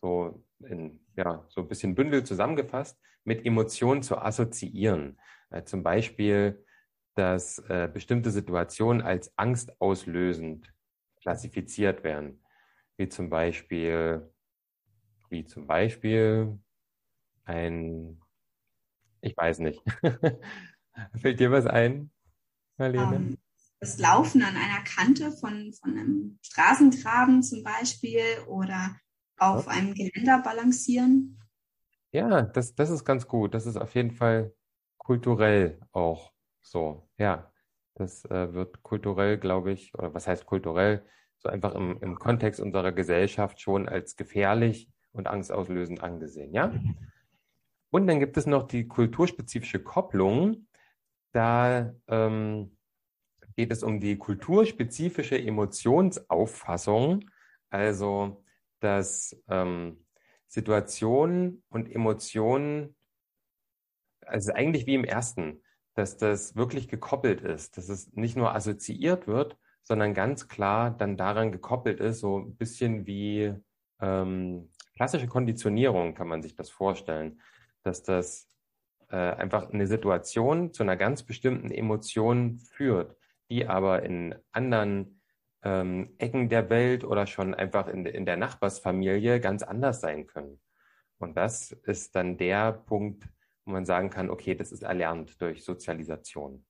[0.00, 5.18] so in, ja, so ein bisschen Bündel zusammengefasst, mit Emotionen zu assoziieren.
[5.50, 6.64] Äh, zum Beispiel
[7.20, 10.72] dass äh, bestimmte Situationen als angstauslösend
[11.20, 12.42] klassifiziert werden.
[12.96, 14.32] Wie zum Beispiel,
[15.28, 16.58] wie zum Beispiel
[17.44, 18.20] ein,
[19.20, 19.82] ich weiß nicht.
[21.20, 22.10] Fällt dir was ein,
[22.78, 23.06] Marlene?
[23.06, 23.38] Um, ähm,
[23.80, 28.94] das Laufen an einer Kante von, von einem Straßengraben zum Beispiel oder
[29.40, 29.72] auf ja.
[29.72, 31.38] einem Geländer balancieren.
[32.12, 33.54] Ja, das, das ist ganz gut.
[33.54, 34.52] Das ist auf jeden Fall
[34.98, 37.50] kulturell auch so, ja,
[37.94, 41.04] das äh, wird kulturell, glaube ich, oder was heißt kulturell,
[41.38, 46.72] so einfach im, im Kontext unserer Gesellschaft schon als gefährlich und angstauslösend angesehen, ja?
[47.90, 50.68] Und dann gibt es noch die kulturspezifische Kopplung.
[51.32, 52.76] Da ähm,
[53.56, 57.28] geht es um die kulturspezifische Emotionsauffassung,
[57.68, 58.44] also
[58.80, 60.04] dass ähm,
[60.48, 62.96] Situationen und Emotionen,
[64.26, 65.62] also eigentlich wie im ersten,
[65.94, 71.16] dass das wirklich gekoppelt ist, dass es nicht nur assoziiert wird, sondern ganz klar dann
[71.16, 73.54] daran gekoppelt ist, so ein bisschen wie
[74.00, 77.40] ähm, klassische Konditionierung kann man sich das vorstellen,
[77.82, 78.48] dass das
[79.08, 83.16] äh, einfach eine Situation zu einer ganz bestimmten Emotion führt,
[83.48, 85.19] die aber in anderen
[85.62, 90.60] ähm, Ecken der Welt oder schon einfach in, in der Nachbarsfamilie ganz anders sein können.
[91.18, 93.28] Und das ist dann der Punkt,
[93.64, 96.64] wo man sagen kann, okay, das ist erlernt durch Sozialisation.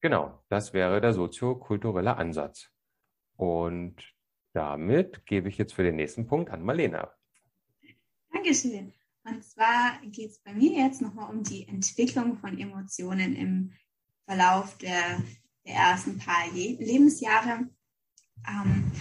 [0.00, 2.70] Genau, das wäre der soziokulturelle Ansatz.
[3.36, 3.96] Und
[4.52, 7.12] damit gebe ich jetzt für den nächsten Punkt an Marlena.
[8.32, 8.92] Dankeschön.
[9.24, 13.72] Und zwar geht es bei mir jetzt nochmal um die Entwicklung von Emotionen im
[14.26, 15.22] Verlauf der,
[15.66, 17.68] der ersten paar Lebensjahre.
[18.48, 18.92] Ähm,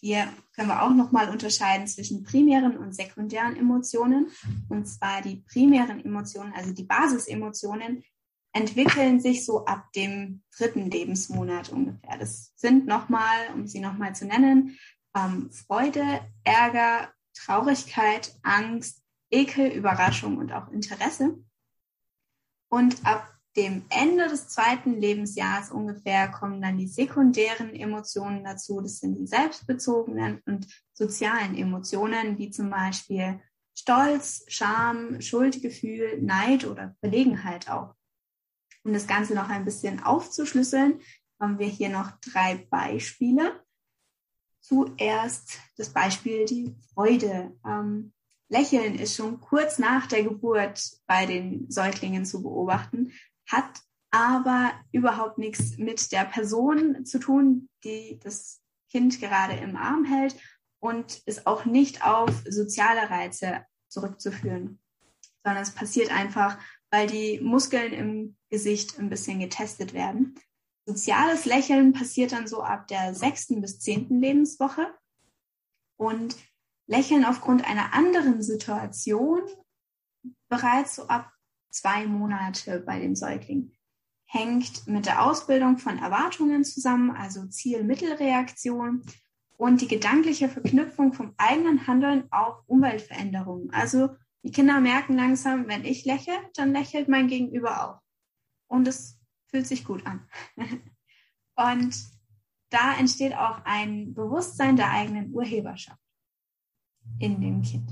[0.00, 4.28] hier können wir auch nochmal unterscheiden zwischen primären und sekundären Emotionen.
[4.68, 8.04] Und zwar die primären Emotionen, also die Basisemotionen,
[8.52, 12.18] entwickeln sich so ab dem dritten Lebensmonat ungefähr.
[12.18, 14.76] Das sind nochmal, um sie nochmal zu nennen,
[15.16, 21.38] ähm, Freude, Ärger, Traurigkeit, Angst, Ekel, Überraschung und auch Interesse.
[22.68, 28.80] Und ab dem Ende des zweiten Lebensjahres ungefähr kommen dann die sekundären Emotionen dazu.
[28.80, 33.40] Das sind die selbstbezogenen und sozialen Emotionen, wie zum Beispiel
[33.74, 37.94] Stolz, Scham, Schuldgefühl, Neid oder Verlegenheit auch.
[38.84, 41.00] Um das Ganze noch ein bisschen aufzuschlüsseln,
[41.38, 43.62] haben wir hier noch drei Beispiele.
[44.60, 47.52] Zuerst das Beispiel die Freude.
[47.66, 48.12] Ähm,
[48.48, 53.12] Lächeln ist schon kurz nach der Geburt bei den Säuglingen zu beobachten
[53.52, 58.60] hat aber überhaupt nichts mit der Person zu tun, die das
[58.90, 60.36] Kind gerade im Arm hält
[60.80, 64.80] und ist auch nicht auf soziale Reize zurückzuführen,
[65.44, 66.58] sondern es passiert einfach,
[66.90, 70.34] weil die Muskeln im Gesicht ein bisschen getestet werden.
[70.84, 74.92] Soziales Lächeln passiert dann so ab der sechsten bis zehnten Lebenswoche.
[75.96, 76.36] Und
[76.86, 79.42] Lächeln aufgrund einer anderen Situation
[80.50, 81.32] bereits so ab
[81.72, 83.72] zwei Monate bei dem Säugling.
[84.24, 89.02] Hängt mit der Ausbildung von Erwartungen zusammen, also Ziel-Mittelreaktion
[89.56, 93.70] und die gedankliche Verknüpfung vom eigenen Handeln auf Umweltveränderungen.
[93.72, 94.10] Also
[94.42, 98.00] die Kinder merken langsam, wenn ich lächle, dann lächelt mein Gegenüber auch.
[98.66, 100.26] Und es fühlt sich gut an.
[101.56, 101.94] und
[102.70, 106.00] da entsteht auch ein Bewusstsein der eigenen Urheberschaft
[107.18, 107.90] in dem Kind.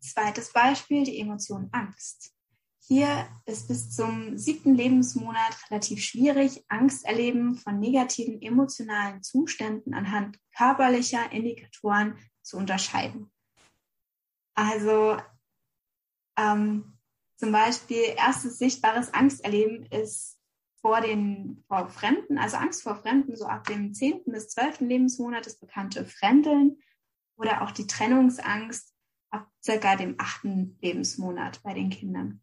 [0.00, 2.34] Zweites Beispiel, die Emotion Angst.
[2.84, 11.30] Hier ist bis zum siebten Lebensmonat relativ schwierig, Angsterleben von negativen emotionalen Zuständen anhand körperlicher
[11.30, 13.30] Indikatoren zu unterscheiden.
[14.54, 15.16] Also
[16.36, 16.98] ähm,
[17.36, 20.40] zum Beispiel erstes sichtbares Angsterleben ist
[20.80, 25.46] vor den vor Fremden, also Angst vor Fremden, so ab dem zehnten bis zwölften Lebensmonat
[25.46, 26.82] das bekannte Fremdeln
[27.36, 28.92] oder auch die Trennungsangst
[29.30, 32.42] ab circa dem achten Lebensmonat bei den Kindern.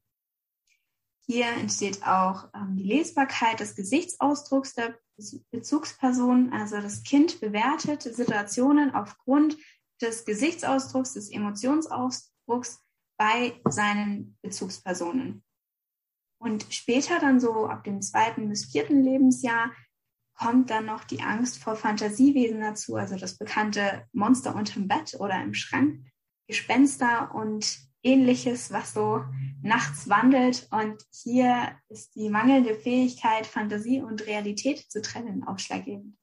[1.30, 4.98] Hier entsteht auch ähm, die Lesbarkeit des Gesichtsausdrucks der
[5.52, 6.52] Bezugsperson.
[6.54, 9.56] Also das Kind bewertet Situationen aufgrund
[10.02, 12.84] des Gesichtsausdrucks, des Emotionsausdrucks
[13.20, 15.44] bei seinen Bezugspersonen.
[16.42, 19.72] Und später dann so ab dem zweiten bis vierten Lebensjahr
[20.34, 25.40] kommt dann noch die Angst vor Fantasiewesen dazu, also das bekannte Monster unterm Bett oder
[25.44, 26.08] im Schrank,
[26.48, 29.24] Gespenster und ähnliches, was so
[29.62, 30.68] nachts wandelt.
[30.72, 36.18] Und hier ist die mangelnde Fähigkeit, Fantasie und Realität zu trennen, ausschlaggebend.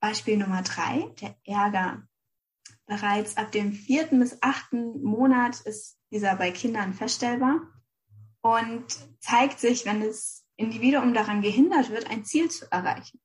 [0.00, 2.06] Beispiel Nummer drei, der Ärger.
[2.86, 7.60] Bereits ab dem vierten bis achten Monat ist dieser bei Kindern feststellbar
[8.42, 8.84] und
[9.18, 13.20] zeigt sich, wenn das Individuum daran gehindert wird, ein Ziel zu erreichen.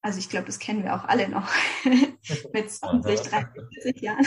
[0.00, 1.50] Also ich glaube, das kennen wir auch alle noch
[2.52, 4.26] mit 20, 30, 40 Jahren.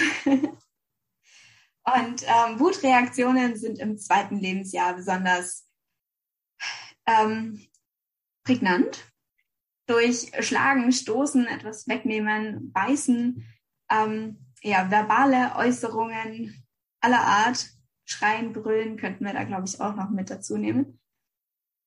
[1.95, 5.69] Und ähm, Wutreaktionen sind im zweiten Lebensjahr besonders
[7.06, 7.65] ähm,
[8.43, 9.06] prägnant.
[9.88, 13.45] Durch Schlagen, Stoßen, etwas wegnehmen, beißen,
[13.89, 16.65] ähm, ja, verbale Äußerungen
[17.00, 17.69] aller Art,
[18.04, 21.00] schreien, brüllen, könnten wir da, glaube ich, auch noch mit dazu nehmen.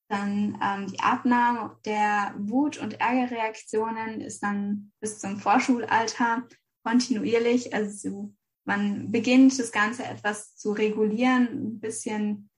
[0.08, 6.48] Dann ähm, die Abnahme der Wut- und Ärgerreaktionen ist dann bis zum Vorschulalter
[6.84, 8.34] kontinuierlich, also
[8.64, 12.51] man beginnt das Ganze etwas zu regulieren, ein bisschen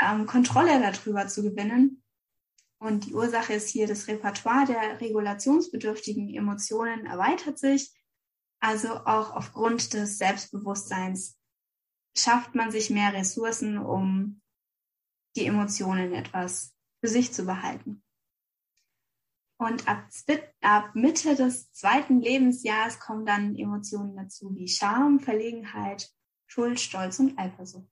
[0.00, 2.02] ähm, Kontrolle darüber zu gewinnen.
[2.78, 7.92] Und die Ursache ist hier, das Repertoire der regulationsbedürftigen Emotionen erweitert sich.
[8.60, 11.38] Also auch aufgrund des Selbstbewusstseins
[12.16, 14.40] schafft man sich mehr Ressourcen, um
[15.36, 18.02] die Emotionen etwas für sich zu behalten.
[19.58, 20.08] Und ab,
[20.60, 26.10] ab Mitte des zweiten Lebensjahres kommen dann Emotionen dazu wie Scham, Verlegenheit,
[26.46, 27.90] Schuld, Stolz und Eifersucht.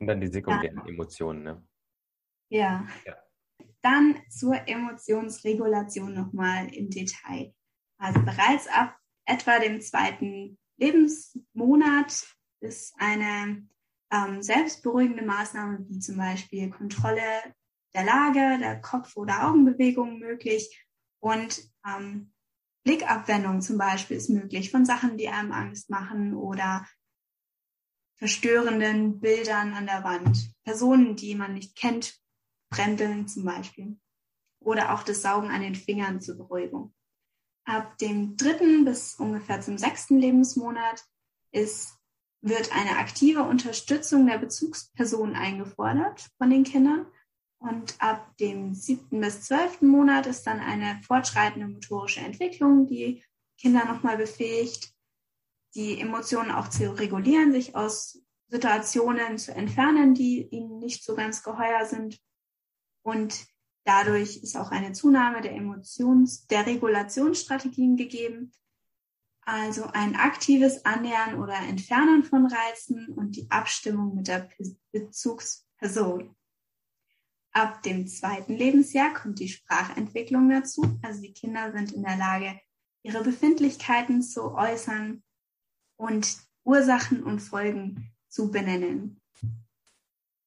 [0.00, 0.86] Und dann die sekundären ja.
[0.86, 1.66] Emotionen, ne?
[2.50, 2.86] Ja.
[3.06, 3.16] ja.
[3.80, 7.54] Dann zur Emotionsregulation nochmal im Detail.
[7.98, 12.26] Also bereits ab etwa dem zweiten Lebensmonat
[12.60, 13.66] ist eine
[14.10, 17.22] ähm, selbstberuhigende Maßnahme wie zum Beispiel Kontrolle
[17.94, 20.86] der Lage, der Kopf- oder Augenbewegungen möglich.
[21.20, 22.32] Und ähm,
[22.84, 26.86] Blickabwendung zum Beispiel ist möglich von Sachen, die einem Angst machen oder
[28.16, 32.18] verstörenden Bildern an der Wand, Personen, die man nicht kennt,
[32.72, 33.98] Fremdeln zum Beispiel.
[34.60, 36.94] Oder auch das Saugen an den Fingern zur Beruhigung.
[37.64, 41.04] Ab dem dritten bis ungefähr zum sechsten Lebensmonat
[41.50, 41.98] ist,
[42.42, 47.06] wird eine aktive Unterstützung der Bezugsperson eingefordert von den Kindern
[47.64, 53.24] und ab dem siebten bis zwölften Monat ist dann eine fortschreitende motorische Entwicklung, die
[53.58, 54.92] Kinder nochmal befähigt,
[55.74, 61.42] die Emotionen auch zu regulieren, sich aus Situationen zu entfernen, die ihnen nicht so ganz
[61.42, 62.20] geheuer sind.
[63.02, 63.46] Und
[63.84, 68.52] dadurch ist auch eine Zunahme der Emotions-, der Regulationsstrategien gegeben.
[69.40, 74.48] Also ein aktives Annähern oder Entfernen von Reizen und die Abstimmung mit der
[74.92, 76.36] Bezugsperson.
[77.56, 80.98] Ab dem zweiten Lebensjahr kommt die Sprachentwicklung dazu.
[81.02, 82.60] Also die Kinder sind in der Lage,
[83.04, 85.22] ihre Befindlichkeiten zu äußern
[85.96, 89.20] und Ursachen und Folgen zu benennen.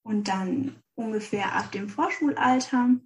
[0.02, 2.96] Und dann ungefähr ab dem Vorschulalter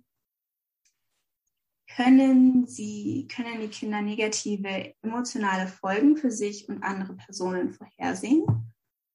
[1.94, 8.71] können sie, können die Kinder negative emotionale Folgen für sich und andere Personen vorhersehen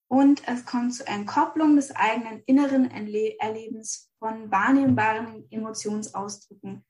[0.07, 6.85] und es kommt zur Entkopplung des eigenen inneren Erlebens von wahrnehmbaren Emotionsausdrücken,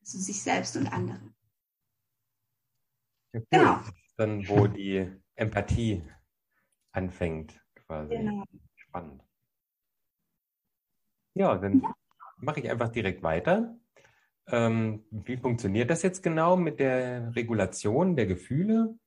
[0.00, 1.34] also sich selbst und andere.
[3.32, 3.46] Ja, cool.
[3.50, 3.80] Genau.
[4.16, 6.02] Dann, wo die Empathie
[6.92, 8.16] anfängt, quasi.
[8.16, 8.44] Genau.
[8.74, 9.22] Spannend.
[11.34, 11.94] Ja, dann ja.
[12.38, 13.78] mache ich einfach direkt weiter.
[14.48, 18.98] Ähm, wie funktioniert das jetzt genau mit der Regulation der Gefühle?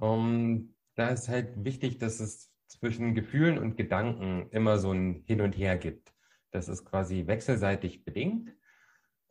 [0.00, 2.49] Ähm, da ist halt wichtig, dass es
[2.80, 6.12] zwischen Gefühlen und Gedanken immer so ein Hin und Her gibt.
[6.50, 8.52] Das ist quasi wechselseitig bedingt.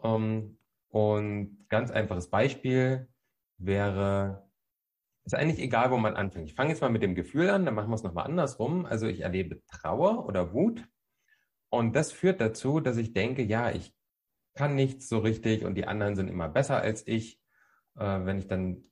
[0.01, 0.57] Ähm,
[0.89, 3.07] und ganz einfaches Beispiel
[3.57, 4.49] wäre,
[5.25, 6.47] ist eigentlich egal, wo man anfängt.
[6.47, 8.85] Ich fange jetzt mal mit dem Gefühl an, dann machen wir es nochmal andersrum.
[8.85, 10.87] Also ich erlebe Trauer oder Wut.
[11.69, 13.93] Und das führt dazu, dass ich denke, ja, ich
[14.55, 17.39] kann nichts so richtig und die anderen sind immer besser als ich.
[17.95, 18.83] Äh, wenn ich dann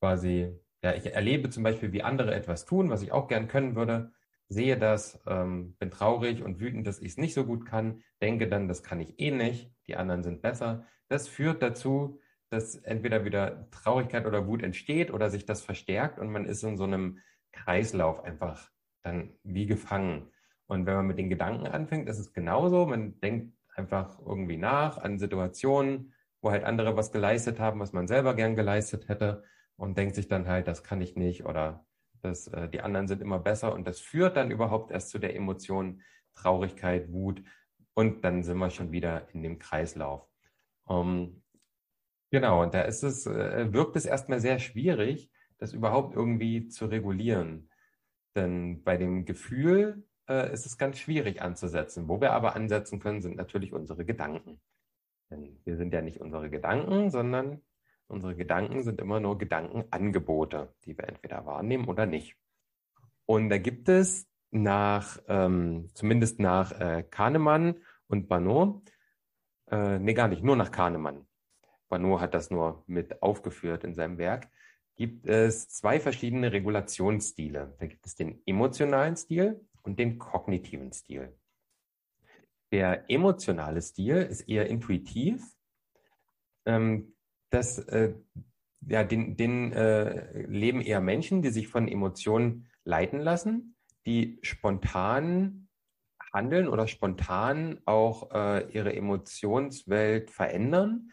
[0.00, 3.74] quasi, ja, ich erlebe zum Beispiel, wie andere etwas tun, was ich auch gern können
[3.76, 4.12] würde,
[4.48, 8.48] sehe das, ähm, bin traurig und wütend, dass ich es nicht so gut kann, denke
[8.48, 10.86] dann, das kann ich eh nicht, die anderen sind besser.
[11.08, 16.32] Das führt dazu, dass entweder wieder Traurigkeit oder Wut entsteht oder sich das verstärkt und
[16.32, 17.18] man ist in so einem
[17.52, 18.70] Kreislauf einfach
[19.02, 20.30] dann wie gefangen.
[20.66, 22.86] Und wenn man mit den Gedanken anfängt, ist es genauso.
[22.86, 26.12] Man denkt einfach irgendwie nach an Situationen,
[26.42, 29.44] wo halt andere was geleistet haben, was man selber gern geleistet hätte
[29.80, 31.86] und denkt sich dann halt, das kann ich nicht oder
[32.20, 35.34] das, äh, die anderen sind immer besser und das führt dann überhaupt erst zu der
[35.34, 36.02] Emotion
[36.34, 37.42] Traurigkeit, Wut
[37.94, 40.28] und dann sind wir schon wieder in dem Kreislauf.
[40.84, 41.42] Um,
[42.30, 46.86] genau, und da ist es, äh, wirkt es erstmal sehr schwierig, das überhaupt irgendwie zu
[46.86, 47.70] regulieren.
[48.36, 52.06] Denn bei dem Gefühl äh, ist es ganz schwierig anzusetzen.
[52.06, 54.60] Wo wir aber ansetzen können, sind natürlich unsere Gedanken.
[55.30, 57.62] Denn wir sind ja nicht unsere Gedanken, sondern
[58.10, 62.36] unsere Gedanken sind immer nur Gedankenangebote, die wir entweder wahrnehmen oder nicht.
[63.26, 67.76] Und da gibt es nach, ähm, zumindest nach äh, Kahnemann
[68.08, 68.92] und Banot,
[69.70, 71.26] äh, nee, gar nicht, nur nach Kahnemann.
[71.88, 74.48] Banot hat das nur mit aufgeführt in seinem Werk,
[74.96, 77.74] gibt es zwei verschiedene Regulationsstile.
[77.78, 81.34] Da gibt es den emotionalen Stil und den kognitiven Stil.
[82.72, 85.42] Der emotionale Stil ist eher intuitiv.
[86.66, 87.14] Ähm,
[87.50, 88.14] das, äh,
[88.86, 95.68] ja, den, den äh, leben eher Menschen, die sich von Emotionen leiten lassen, die spontan
[96.32, 101.10] handeln oder spontan auch äh, ihre Emotionswelt verändern.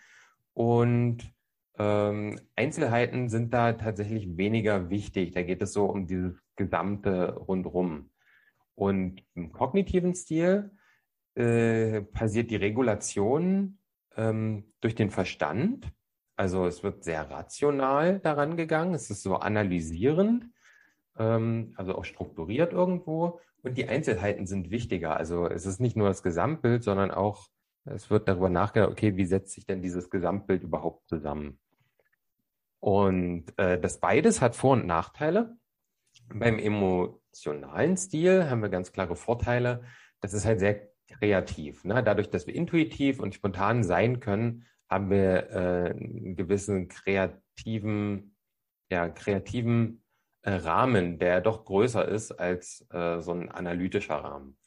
[0.54, 1.34] Und
[1.78, 5.32] ähm, Einzelheiten sind da tatsächlich weniger wichtig.
[5.32, 8.12] Da geht es so um dieses gesamte Rundrum.
[8.76, 10.72] Und im kognitiven Stil
[11.36, 13.80] äh, passiert die Regulation
[14.16, 15.92] ähm, durch den Verstand.
[16.38, 20.46] Also es wird sehr rational daran gegangen, es ist so analysierend,
[21.18, 23.42] ähm, also auch strukturiert irgendwo.
[23.64, 25.18] Und die Einzelheiten sind wichtiger.
[25.18, 27.48] Also es ist nicht nur das Gesamtbild, sondern auch,
[27.86, 31.60] es wird darüber nachgedacht, okay, wie setzt sich denn dieses Gesamtbild überhaupt zusammen?
[32.80, 35.58] Und äh, das beides hat Vor- und Nachteile.
[36.32, 39.84] Beim emotionalen Stil haben wir ganz klare Vorteile.
[40.22, 41.84] Das ist halt sehr kreativ.
[41.84, 42.04] Ne?
[42.04, 48.36] Dadurch, dass wir intuitiv und spontan sein können, haben wir äh, einen gewissen kreativen,
[48.90, 50.04] ja, kreativen
[50.44, 54.58] äh, Rahmen, der doch größer ist als äh, so ein analytischer Rahmen.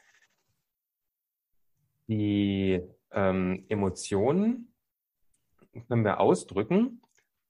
[2.08, 4.74] Die ähm, Emotionen
[5.88, 7.00] können wir ausdrücken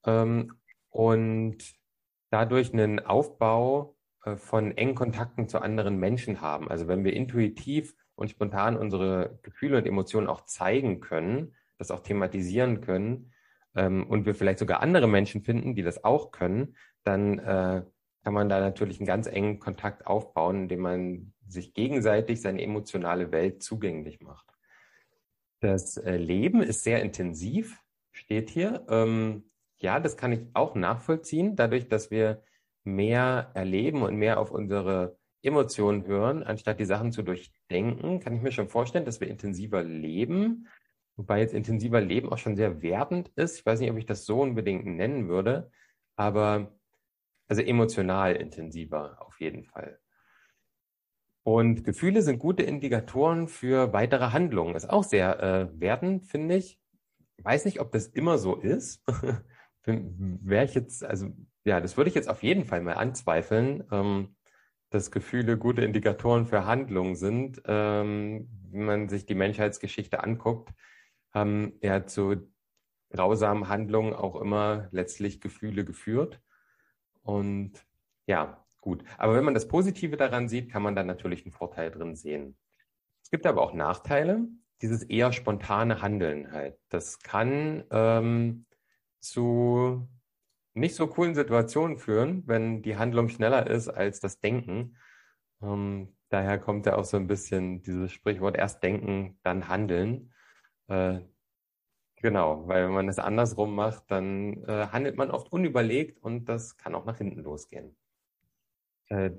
[0.05, 0.53] ähm,
[0.89, 1.57] und
[2.29, 6.69] dadurch einen Aufbau äh, von engen Kontakten zu anderen Menschen haben.
[6.69, 12.01] Also wenn wir intuitiv und spontan unsere Gefühle und Emotionen auch zeigen können, das auch
[12.01, 13.33] thematisieren können
[13.75, 17.83] ähm, und wir vielleicht sogar andere Menschen finden, die das auch können, dann äh,
[18.23, 23.31] kann man da natürlich einen ganz engen Kontakt aufbauen, indem man sich gegenseitig seine emotionale
[23.31, 24.47] Welt zugänglich macht.
[25.59, 28.85] Das äh, Leben ist sehr intensiv, steht hier.
[28.89, 32.43] Ähm, ja, das kann ich auch nachvollziehen, dadurch, dass wir
[32.83, 38.41] mehr erleben und mehr auf unsere Emotionen hören, anstatt die Sachen zu durchdenken, kann ich
[38.41, 40.67] mir schon vorstellen, dass wir intensiver leben.
[41.21, 43.59] Wobei jetzt intensiver Leben auch schon sehr wertend ist.
[43.59, 45.69] Ich weiß nicht, ob ich das so unbedingt nennen würde,
[46.15, 46.75] aber
[47.47, 49.99] also emotional intensiver auf jeden Fall.
[51.43, 54.73] Und Gefühle sind gute Indikatoren für weitere Handlungen.
[54.73, 56.79] Ist auch sehr äh, wertend, finde ich.
[57.37, 59.03] Weiß nicht, ob das immer so ist.
[59.85, 61.27] Wäre ich jetzt, also
[61.65, 64.35] ja, das würde ich jetzt auf jeden Fall mal anzweifeln, ähm,
[64.89, 67.61] dass Gefühle gute Indikatoren für Handlungen sind.
[67.67, 70.73] Ähm, wenn man sich die Menschheitsgeschichte anguckt,
[71.33, 72.51] haben ja zu
[73.11, 76.41] grausamen Handlungen auch immer letztlich Gefühle geführt.
[77.23, 77.73] Und
[78.25, 79.03] ja, gut.
[79.17, 82.57] Aber wenn man das Positive daran sieht, kann man dann natürlich einen Vorteil drin sehen.
[83.23, 84.47] Es gibt aber auch Nachteile.
[84.81, 86.79] Dieses eher spontane Handeln halt.
[86.89, 88.65] Das kann ähm,
[89.19, 90.07] zu
[90.73, 94.97] nicht so coolen Situationen führen, wenn die Handlung schneller ist als das Denken.
[95.61, 100.33] Ähm, daher kommt ja auch so ein bisschen dieses Sprichwort erst denken, dann handeln.
[100.91, 101.21] Äh,
[102.17, 106.75] genau, weil wenn man es andersrum macht, dann äh, handelt man oft unüberlegt und das
[106.77, 107.95] kann auch nach hinten losgehen.
[109.07, 109.31] Äh,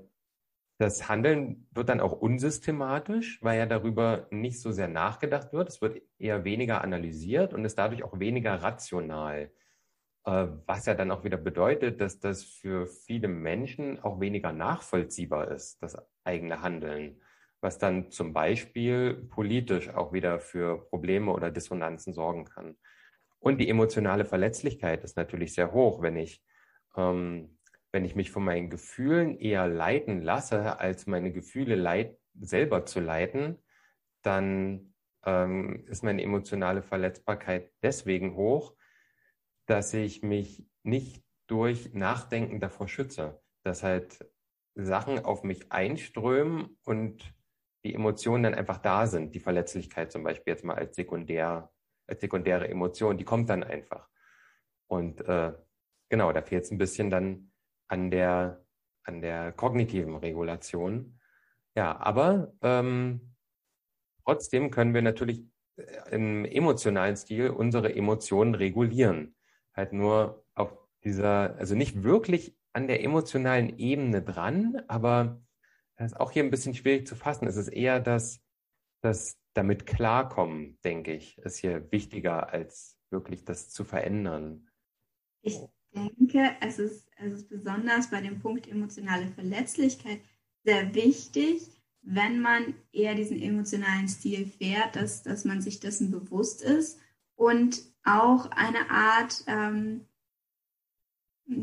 [0.78, 5.68] das Handeln wird dann auch unsystematisch, weil ja darüber nicht so sehr nachgedacht wird.
[5.68, 9.53] Es wird eher weniger analysiert und ist dadurch auch weniger rational.
[10.24, 15.50] Äh, was ja dann auch wieder bedeutet, dass das für viele Menschen auch weniger nachvollziehbar
[15.50, 17.20] ist, das eigene Handeln,
[17.63, 22.77] was dann zum Beispiel politisch auch wieder für Probleme oder Dissonanzen sorgen kann.
[23.39, 26.43] Und die emotionale Verletzlichkeit ist natürlich sehr hoch, wenn ich,
[26.97, 27.59] ähm,
[27.93, 32.99] wenn ich mich von meinen Gefühlen eher leiten lasse, als meine Gefühle leit selber zu
[32.99, 33.63] leiten,
[34.23, 34.95] dann
[35.25, 38.75] ähm, ist meine emotionale Verletzbarkeit deswegen hoch,
[39.67, 44.19] dass ich mich nicht durch Nachdenken davor schütze, dass halt
[44.75, 47.35] Sachen auf mich einströmen und
[47.85, 49.35] die Emotionen dann einfach da sind.
[49.35, 51.70] Die Verletzlichkeit zum Beispiel jetzt mal als sekundär,
[52.07, 54.09] als sekundäre Emotion, die kommt dann einfach.
[54.89, 55.53] Und äh,
[56.09, 57.53] genau, da fehlt es ein bisschen dann
[57.89, 58.64] an der,
[59.05, 61.18] an der kognitiven Regulation.
[61.74, 63.35] Ja, aber ähm,
[64.24, 65.45] trotzdem können wir natürlich
[65.76, 69.35] äh, im emotionalen Stil unsere Emotionen regulieren
[69.74, 75.41] halt nur auf dieser, also nicht wirklich an der emotionalen Ebene dran, aber
[76.03, 77.46] das ist auch hier ein bisschen schwierig zu fassen.
[77.46, 78.40] Es ist eher das,
[79.03, 84.68] das damit klarkommen, denke ich, ist hier wichtiger als wirklich das zu verändern.
[85.42, 85.61] Ich
[85.94, 90.20] denke, es ist, es ist besonders bei dem Punkt emotionale Verletzlichkeit
[90.64, 91.68] sehr wichtig,
[92.00, 96.98] wenn man eher diesen emotionalen Stil fährt, dass, dass man sich dessen bewusst ist
[97.36, 100.07] und auch eine Art, ähm,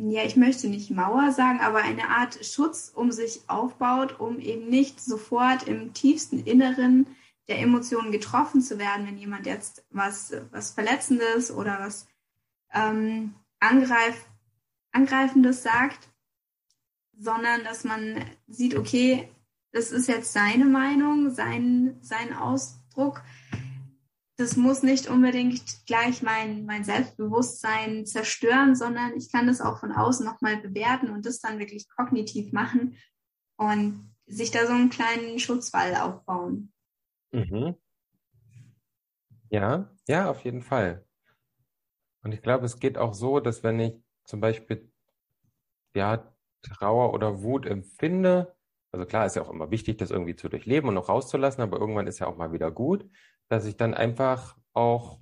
[0.09, 4.69] ja, ich möchte nicht Mauer sagen, aber eine Art Schutz um sich aufbaut, um eben
[4.69, 7.07] nicht sofort im tiefsten Inneren
[7.47, 12.07] der Emotionen getroffen zu werden, wenn jemand jetzt was, was Verletzendes oder was
[12.73, 14.25] ähm, Angreif,
[14.91, 16.09] Angreifendes sagt,
[17.17, 19.29] sondern dass man sieht, okay,
[19.71, 23.21] das ist jetzt seine Meinung, sein, sein Ausdruck
[24.39, 29.91] das muss nicht unbedingt gleich mein, mein Selbstbewusstsein zerstören, sondern ich kann das auch von
[29.91, 32.95] außen nochmal bewerten und das dann wirklich kognitiv machen
[33.57, 36.71] und sich da so einen kleinen Schutzwall aufbauen.
[37.31, 37.75] Mhm.
[39.49, 41.05] Ja, ja, auf jeden Fall.
[42.23, 44.89] Und ich glaube, es geht auch so, dass wenn ich zum Beispiel
[45.93, 48.55] ja, Trauer oder Wut empfinde,
[48.93, 51.77] also klar ist ja auch immer wichtig, das irgendwie zu durchleben und noch rauszulassen, aber
[51.77, 53.09] irgendwann ist ja auch mal wieder gut
[53.49, 55.19] dass ich dann einfach auch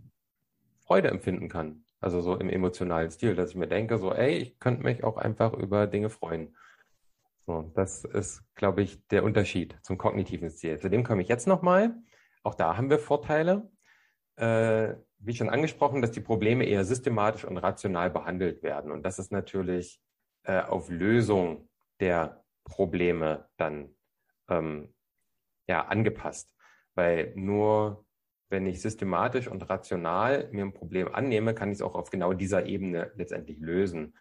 [0.80, 1.84] Freude empfinden kann.
[2.00, 5.18] Also so im emotionalen Stil, dass ich mir denke, so, ey, ich könnte mich auch
[5.18, 6.56] einfach über Dinge freuen.
[7.48, 10.80] So, das ist, glaube ich, der Unterschied zum kognitiven Stil.
[10.80, 11.96] Zu dem komme ich jetzt nochmal.
[12.44, 13.72] Auch da haben wir Vorteile.
[14.36, 18.92] Äh, wie schon angesprochen, dass die Probleme eher systematisch und rational behandelt werden.
[18.92, 20.00] Und das ist natürlich
[20.44, 21.70] äh, auf Lösung
[22.00, 23.96] der Probleme dann
[24.50, 24.94] ähm,
[25.68, 26.54] ja, angepasst.
[26.94, 28.06] Weil nur
[28.50, 32.34] wenn ich systematisch und rational mir ein Problem annehme, kann ich es auch auf genau
[32.34, 34.18] dieser Ebene letztendlich lösen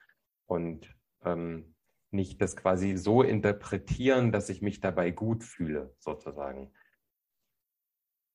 [0.47, 1.75] und ähm,
[2.11, 6.73] nicht das quasi so interpretieren, dass ich mich dabei gut fühle, sozusagen.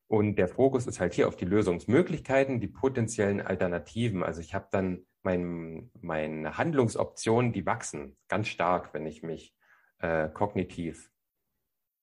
[0.08, 4.24] Und der Fokus ist halt hier auf die Lösungsmöglichkeiten, die potenziellen Alternativen.
[4.24, 9.56] Also ich habe dann mein, meine Handlungsoptionen, die wachsen ganz stark, wenn ich mich
[10.00, 11.12] äh, kognitiv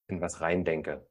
[0.07, 1.07] in was reindenke.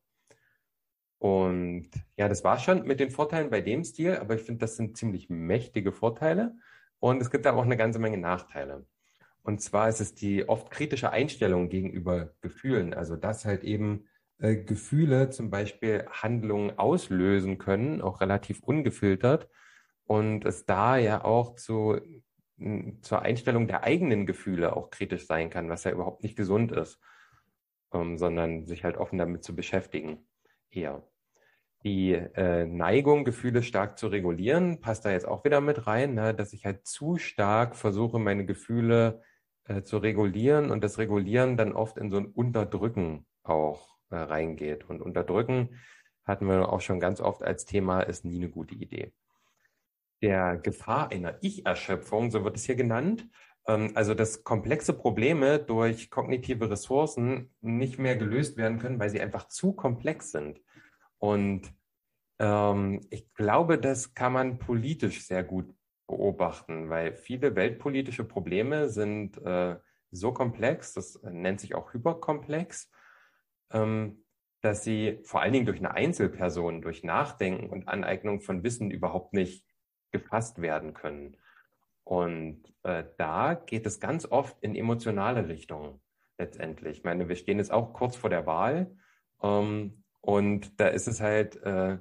[1.18, 4.76] Und ja, das war schon mit den Vorteilen bei dem Stil, aber ich finde, das
[4.76, 6.54] sind ziemlich mächtige Vorteile.
[7.00, 8.86] Und es gibt aber auch eine ganze Menge Nachteile.
[9.42, 12.94] Und zwar ist es die oft kritische Einstellung gegenüber Gefühlen.
[12.94, 14.06] Also, dass halt eben
[14.38, 19.48] äh, Gefühle zum Beispiel Handlungen auslösen können, auch relativ ungefiltert.
[20.04, 22.00] Und es da ja auch zu,
[23.02, 27.00] zur Einstellung der eigenen Gefühle auch kritisch sein kann, was ja überhaupt nicht gesund ist,
[27.92, 30.28] ähm, sondern sich halt offen damit zu beschäftigen
[30.70, 31.02] eher.
[31.84, 36.34] Die äh, Neigung, Gefühle stark zu regulieren, passt da jetzt auch wieder mit rein, ne?
[36.34, 39.22] dass ich halt zu stark versuche, meine Gefühle
[39.64, 44.88] äh, zu regulieren und das Regulieren dann oft in so ein Unterdrücken auch äh, reingeht.
[44.88, 45.78] Und Unterdrücken
[46.24, 49.12] hatten wir auch schon ganz oft als Thema, ist nie eine gute Idee.
[50.20, 53.28] Der Gefahr einer Ich-Erschöpfung, so wird es hier genannt,
[53.68, 59.48] also dass komplexe Probleme durch kognitive Ressourcen nicht mehr gelöst werden können, weil sie einfach
[59.48, 60.60] zu komplex sind.
[61.18, 61.70] Und
[62.38, 65.74] ähm, ich glaube, das kann man politisch sehr gut
[66.06, 69.76] beobachten, weil viele weltpolitische Probleme sind äh,
[70.10, 72.90] so komplex, das nennt sich auch hyperkomplex,
[73.70, 74.24] ähm,
[74.62, 79.34] dass sie vor allen Dingen durch eine Einzelperson, durch Nachdenken und Aneignung von Wissen überhaupt
[79.34, 79.66] nicht
[80.10, 81.36] gefasst werden können.
[82.08, 86.00] Und äh, da geht es ganz oft in emotionale Richtungen
[86.38, 86.96] letztendlich.
[86.96, 88.96] Ich meine, wir stehen jetzt auch kurz vor der Wahl
[89.42, 91.98] ähm, und da ist es halt äh,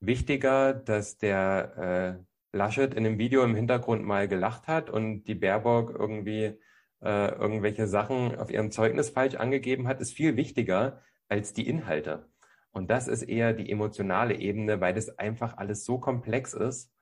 [0.00, 2.18] wichtiger, dass der
[2.52, 6.58] äh, Laschet in dem Video im Hintergrund mal gelacht hat und die Baerbock irgendwie
[7.00, 12.28] äh, irgendwelche Sachen auf ihrem Zeugnis falsch angegeben hat, ist viel wichtiger als die Inhalte.
[12.72, 16.92] Und das ist eher die emotionale Ebene, weil das einfach alles so komplex ist,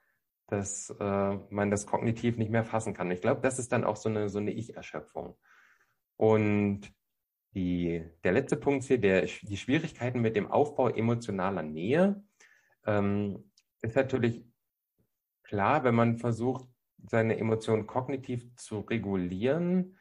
[0.47, 3.11] dass äh, man das kognitiv nicht mehr fassen kann.
[3.11, 5.37] Ich glaube, das ist dann auch so eine, so eine Ich-Erschöpfung.
[6.17, 6.93] Und
[7.55, 12.23] die, der letzte Punkt hier, der, die Schwierigkeiten mit dem Aufbau emotionaler Nähe,
[12.87, 14.45] ähm, ist natürlich
[15.45, 16.69] klar, wenn man versucht,
[17.07, 19.99] seine Emotionen kognitiv zu regulieren,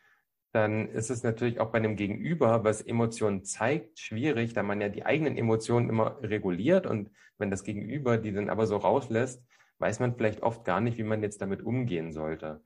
[0.52, 4.90] dann ist es natürlich auch bei einem Gegenüber, was Emotionen zeigt, schwierig, da man ja
[4.90, 9.44] die eigenen Emotionen immer reguliert und wenn das Gegenüber die dann aber so rauslässt,
[9.84, 12.64] weiß man vielleicht oft gar nicht, wie man jetzt damit umgehen sollte.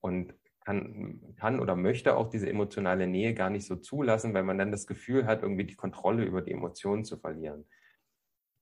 [0.00, 4.56] Und kann, kann oder möchte auch diese emotionale Nähe gar nicht so zulassen, weil man
[4.56, 7.66] dann das Gefühl hat, irgendwie die Kontrolle über die Emotionen zu verlieren.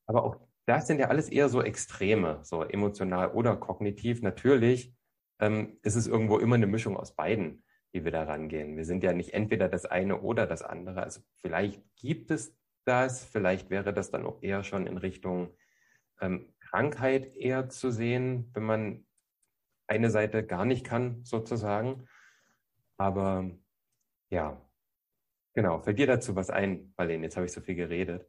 [0.07, 4.23] Aber auch das sind ja alles eher so Extreme, so emotional oder kognitiv.
[4.23, 4.95] Natürlich
[5.39, 8.79] ähm, ist es irgendwo immer eine Mischung aus beiden, wie wir da rangehen.
[8.79, 11.03] Wir sind ja nicht entweder das eine oder das andere.
[11.03, 12.57] Also vielleicht gibt es
[12.87, 15.55] das, vielleicht wäre das dann auch eher schon in Richtung
[16.23, 19.07] ähm, Krankheit eher zu sehen, wenn man
[19.87, 22.07] eine Seite gar nicht kann, sozusagen.
[22.99, 23.51] Aber
[24.31, 24.61] ja,
[25.55, 25.81] genau.
[25.81, 27.25] Fällt dir dazu was ein, Marlene?
[27.25, 28.29] Jetzt habe ich so viel geredet.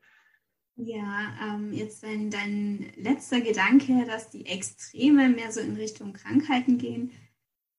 [0.76, 6.78] Ja, ähm, jetzt dein, dein letzter Gedanke, dass die Extreme mehr so in Richtung Krankheiten
[6.78, 7.12] gehen.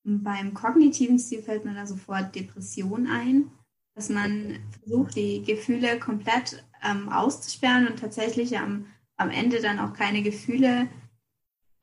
[0.04, 3.50] Beim kognitiven Stil fällt mir da sofort Depression ein,
[3.94, 8.86] dass man versucht, die Gefühle komplett ähm, auszusperren und tatsächlich am,
[9.20, 10.88] am Ende dann auch keine Gefühle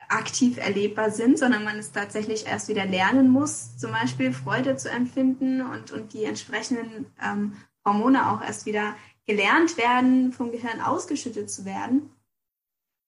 [0.10, 4.90] aktiv erlebbar sind, sondern man es tatsächlich erst wieder lernen muss, zum Beispiel Freude zu
[4.90, 11.50] empfinden und, und die entsprechenden ähm, Hormone auch erst wieder gelernt werden, vom Gehirn ausgeschüttet
[11.50, 12.10] zu werden.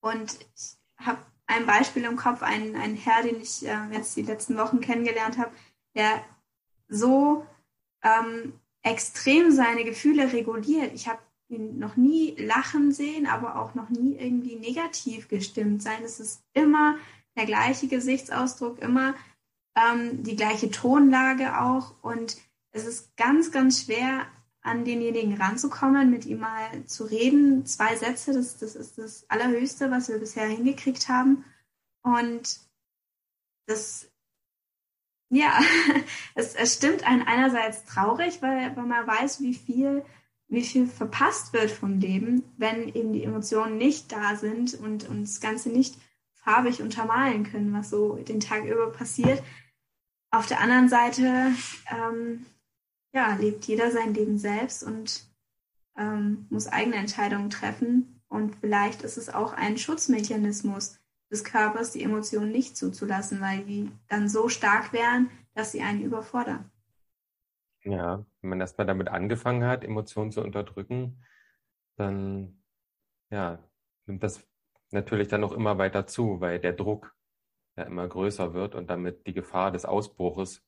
[0.01, 4.23] Und ich habe ein Beispiel im Kopf, einen, einen Herr, den ich äh, jetzt die
[4.23, 5.51] letzten Wochen kennengelernt habe,
[5.95, 6.21] der
[6.89, 7.45] so
[8.03, 8.53] ähm,
[8.83, 10.93] extrem seine Gefühle reguliert.
[10.93, 11.19] Ich habe
[11.57, 16.03] noch nie lachen sehen, aber auch noch nie irgendwie negativ gestimmt sein.
[16.03, 16.95] Es ist immer
[17.35, 19.15] der gleiche Gesichtsausdruck, immer
[19.75, 21.95] ähm, die gleiche Tonlage auch.
[22.01, 22.37] Und
[22.71, 24.27] es ist ganz, ganz schwer,
[24.61, 27.65] an denjenigen ranzukommen, mit ihm mal zu reden.
[27.65, 31.45] Zwei Sätze, das, das ist das Allerhöchste, was wir bisher hingekriegt haben.
[32.03, 32.59] Und
[33.67, 34.09] das,
[35.29, 35.59] ja,
[36.35, 40.03] es, es stimmt einen einerseits traurig, weil, weil man weiß, wie viel,
[40.49, 45.21] wie viel verpasst wird vom Leben, wenn eben die Emotionen nicht da sind und, und
[45.23, 45.95] das Ganze nicht
[46.33, 49.43] farbig untermalen können, was so den Tag über passiert.
[50.31, 51.51] Auf der anderen Seite,
[51.91, 52.45] ähm,
[53.13, 55.25] ja, lebt jeder sein Leben selbst und
[55.97, 58.21] ähm, muss eigene Entscheidungen treffen.
[58.27, 60.99] Und vielleicht ist es auch ein Schutzmechanismus
[61.31, 66.01] des Körpers, die Emotionen nicht zuzulassen, weil die dann so stark wären, dass sie einen
[66.01, 66.71] überfordern.
[67.83, 71.23] Ja, wenn man erstmal damit angefangen hat, Emotionen zu unterdrücken,
[71.97, 72.63] dann
[73.31, 73.63] ja,
[74.05, 74.47] nimmt das
[74.91, 77.15] natürlich dann noch immer weiter zu, weil der Druck
[77.77, 80.65] ja immer größer wird und damit die Gefahr des Ausbruches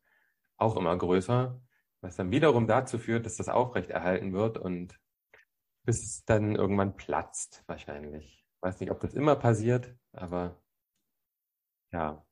[0.57, 1.61] auch immer größer
[2.01, 4.99] was dann wiederum dazu führt, dass das aufrechterhalten wird und
[5.83, 8.43] bis es dann irgendwann platzt, wahrscheinlich.
[8.55, 10.61] Ich weiß nicht, ob das immer passiert, aber
[11.91, 12.25] ja.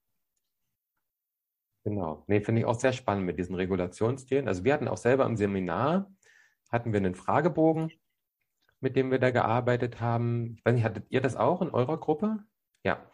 [1.90, 2.24] Genau.
[2.28, 4.48] Nee, finde ich auch sehr spannend mit diesen Regulationsstilen.
[4.48, 6.12] Also wir hatten auch selber im Seminar,
[6.70, 7.92] hatten wir einen Fragebogen,
[8.80, 10.54] mit dem wir da gearbeitet haben.
[10.58, 12.44] Ich weiß nicht, hattet ihr das auch in eurer Gruppe?
[12.84, 13.10] Ja,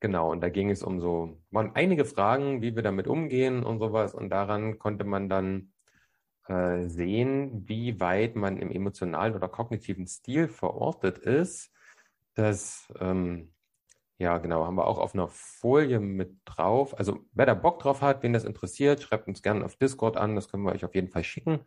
[0.00, 0.30] genau.
[0.30, 4.14] Und da ging es um so, waren einige Fragen, wie wir damit umgehen und sowas.
[4.14, 5.72] Und daran konnte man dann
[6.48, 11.72] äh, sehen, wie weit man im emotionalen oder kognitiven Stil verortet ist.
[12.34, 13.54] Das, ähm,
[14.18, 16.98] ja, genau, haben wir auch auf einer Folie mit drauf.
[16.98, 20.34] Also, wer da Bock drauf hat, wen das interessiert, schreibt uns gerne auf Discord an.
[20.34, 21.60] Das können wir euch auf jeden Fall schicken,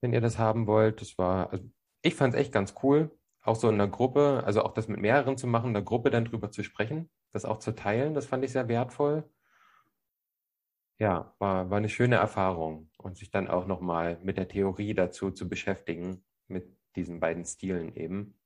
[0.00, 1.00] wenn ihr das haben wollt.
[1.00, 1.64] Das war, also,
[2.02, 3.10] ich fand es echt ganz cool,
[3.42, 6.10] auch so in der Gruppe, also auch das mit mehreren zu machen, in der Gruppe
[6.10, 9.24] dann drüber zu sprechen, das auch zu teilen, das fand ich sehr wertvoll.
[10.98, 15.30] ja, war, war eine schöne Erfahrung und sich dann auch nochmal mit der Theorie dazu
[15.32, 18.38] zu beschäftigen, mit diesen beiden Stilen eben.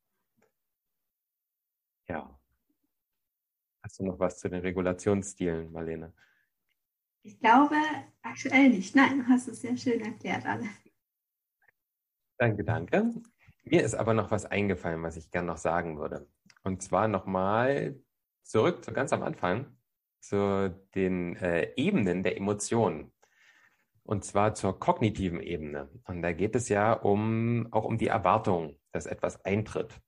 [2.07, 2.39] Ja.
[3.85, 6.11] Hast du noch was zu den Regulationsstilen, Marlene?
[7.21, 7.75] Ich glaube
[8.23, 8.95] aktuell nicht.
[8.95, 10.67] Nein, du hast es sehr schön erklärt alles.
[12.39, 13.13] Danke, danke.
[13.63, 16.27] Mir ist aber noch was eingefallen, was ich gerne noch sagen würde.
[16.63, 18.01] Und zwar nochmal
[18.41, 19.77] zurück zu ganz am Anfang
[20.19, 23.13] zu den äh, Ebenen der Emotionen.
[24.01, 25.91] Und zwar zur kognitiven Ebene.
[26.07, 30.01] Und da geht es ja um, auch um die Erwartung, dass etwas eintritt.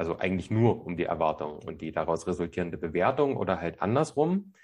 [0.00, 4.54] Also eigentlich nur um die Erwartung und die daraus resultierende Bewertung oder halt andersrum.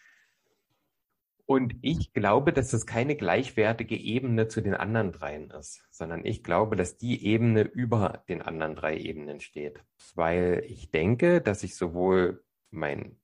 [1.45, 6.43] Und ich glaube, dass es keine gleichwertige Ebene zu den anderen dreien ist, sondern ich
[6.43, 9.84] glaube, dass die Ebene über den anderen drei Ebenen steht.
[10.14, 13.20] Weil ich denke, dass ich sowohl mein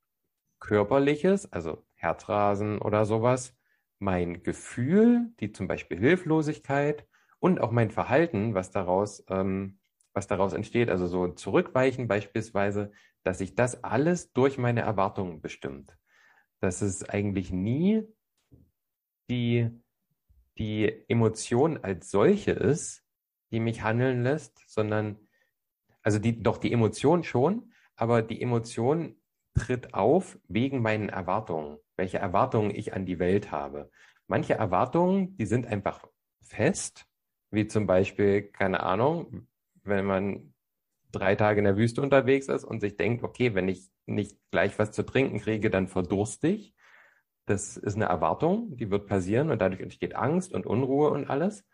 [0.60, 3.56] körperliches, also Herzrasen oder sowas,
[3.98, 7.06] mein Gefühl, die zum Beispiel Hilflosigkeit
[7.38, 9.78] und auch mein Verhalten, was daraus, ähm,
[10.14, 12.92] was daraus entsteht, also so zurückweichen beispielsweise,
[13.22, 15.96] dass sich das alles durch meine Erwartungen bestimmt.
[16.60, 18.02] Dass es eigentlich nie
[19.30, 19.70] die,
[20.58, 23.04] die Emotion als solche ist,
[23.50, 25.18] die mich handeln lässt, sondern,
[26.02, 29.16] also die, doch die Emotion schon, aber die Emotion
[29.54, 33.90] tritt auf wegen meinen Erwartungen welche Erwartungen ich an die Welt habe.
[34.26, 36.06] Manche Erwartungen, die sind einfach
[36.40, 37.06] fest,
[37.50, 39.46] wie zum Beispiel, keine Ahnung,
[39.84, 40.54] wenn man
[41.10, 44.78] drei Tage in der Wüste unterwegs ist und sich denkt, okay, wenn ich nicht gleich
[44.78, 46.74] was zu trinken kriege, dann verdurste ich.
[47.46, 51.64] Das ist eine Erwartung, die wird passieren und dadurch entsteht Angst und Unruhe und alles.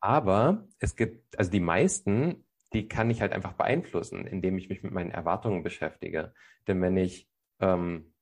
[0.00, 4.82] Aber es gibt, also die meisten, die kann ich halt einfach beeinflussen, indem ich mich
[4.82, 6.32] mit meinen Erwartungen beschäftige.
[6.66, 7.28] Denn wenn ich
[7.60, 8.12] ähm,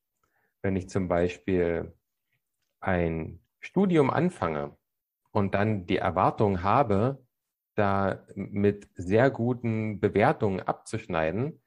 [0.62, 1.94] wenn ich zum Beispiel
[2.80, 4.76] ein Studium anfange
[5.32, 7.24] und dann die Erwartung habe,
[7.74, 11.62] da mit sehr guten Bewertungen abzuschneiden,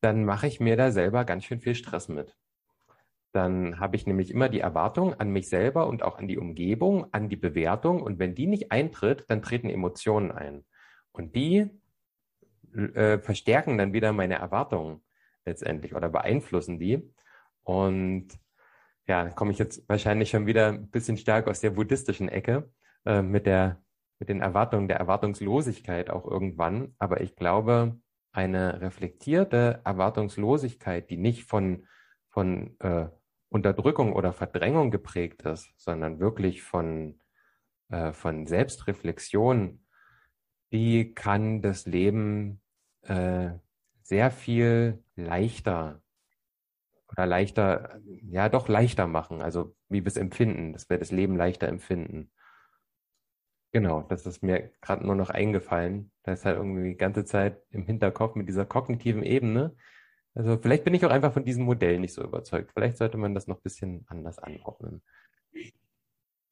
[0.00, 2.36] dann mache ich mir da selber ganz schön viel Stress mit.
[3.32, 7.12] Dann habe ich nämlich immer die Erwartung an mich selber und auch an die Umgebung,
[7.12, 8.02] an die Bewertung.
[8.02, 10.64] Und wenn die nicht eintritt, dann treten Emotionen ein.
[11.12, 11.70] Und die
[12.74, 15.02] äh, verstärken dann wieder meine Erwartungen
[15.44, 17.08] letztendlich oder beeinflussen die.
[17.62, 18.28] Und
[19.06, 22.70] ja, komme ich jetzt wahrscheinlich schon wieder ein bisschen stark aus der buddhistischen Ecke
[23.04, 23.80] äh, mit der
[24.20, 26.94] mit den Erwartungen der Erwartungslosigkeit auch irgendwann.
[26.98, 27.98] Aber ich glaube,
[28.32, 31.86] eine reflektierte Erwartungslosigkeit, die nicht von
[32.28, 33.08] von äh,
[33.48, 37.18] Unterdrückung oder Verdrängung geprägt ist, sondern wirklich von
[37.88, 39.84] äh, von Selbstreflexion,
[40.72, 42.60] die kann das Leben
[43.02, 43.50] äh,
[44.02, 46.02] sehr viel leichter
[47.10, 51.36] oder leichter, ja doch leichter machen, also wie wir es empfinden, dass wir das Leben
[51.36, 52.30] leichter empfinden.
[53.72, 56.10] Genau, das ist mir gerade nur noch eingefallen.
[56.24, 59.76] Da ist halt irgendwie die ganze Zeit im Hinterkopf mit dieser kognitiven Ebene.
[60.34, 62.72] Also vielleicht bin ich auch einfach von diesem Modell nicht so überzeugt.
[62.72, 65.02] Vielleicht sollte man das noch ein bisschen anders anordnen.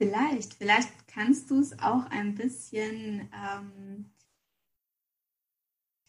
[0.01, 4.11] Vielleicht, vielleicht kannst du es auch ein bisschen ähm,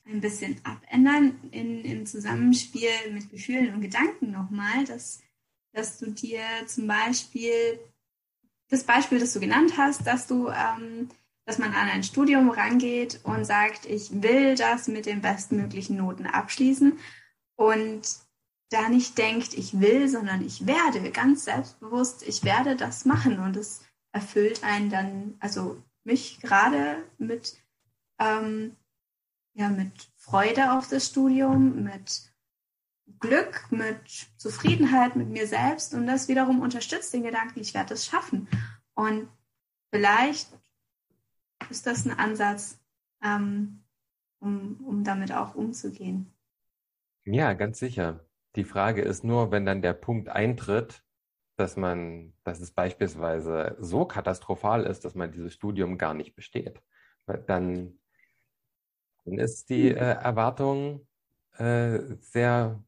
[0.05, 5.22] ein bisschen abändern in, im Zusammenspiel mit Gefühlen und Gedanken nochmal, dass,
[5.74, 7.80] dass du dir zum Beispiel
[8.70, 11.09] das Beispiel, das du genannt hast, dass du, ähm,
[11.45, 16.26] dass man an ein Studium rangeht und sagt, ich will das mit den bestmöglichen Noten
[16.26, 16.97] abschließen
[17.55, 18.01] und
[18.70, 21.09] da nicht denkt, ich will, sondern ich werde.
[21.11, 27.57] Ganz selbstbewusst, ich werde das machen und es erfüllt einen dann, also mich gerade mit
[28.20, 28.76] ähm,
[29.53, 32.28] ja, mit Freude auf das Studium, mit
[33.20, 38.05] Glück, mit Zufriedenheit mit mir selbst und das wiederum unterstützt den Gedanken, ich werde es
[38.05, 38.47] schaffen.
[38.93, 39.30] Und
[39.91, 40.49] vielleicht
[41.70, 42.80] ist das ein Ansatz,
[43.24, 43.84] ähm,
[44.39, 46.34] um, um damit auch umzugehen.
[47.26, 48.26] Ja, ganz sicher.
[48.55, 51.03] Die Frage ist nur, wenn dann der Punkt eintritt,
[51.55, 56.82] dass man, dass es beispielsweise so katastrophal ist, dass man dieses Studium gar nicht besteht,
[57.26, 57.99] dann
[59.30, 61.07] dann ist die äh, Erwartung
[61.57, 62.84] äh, sehr,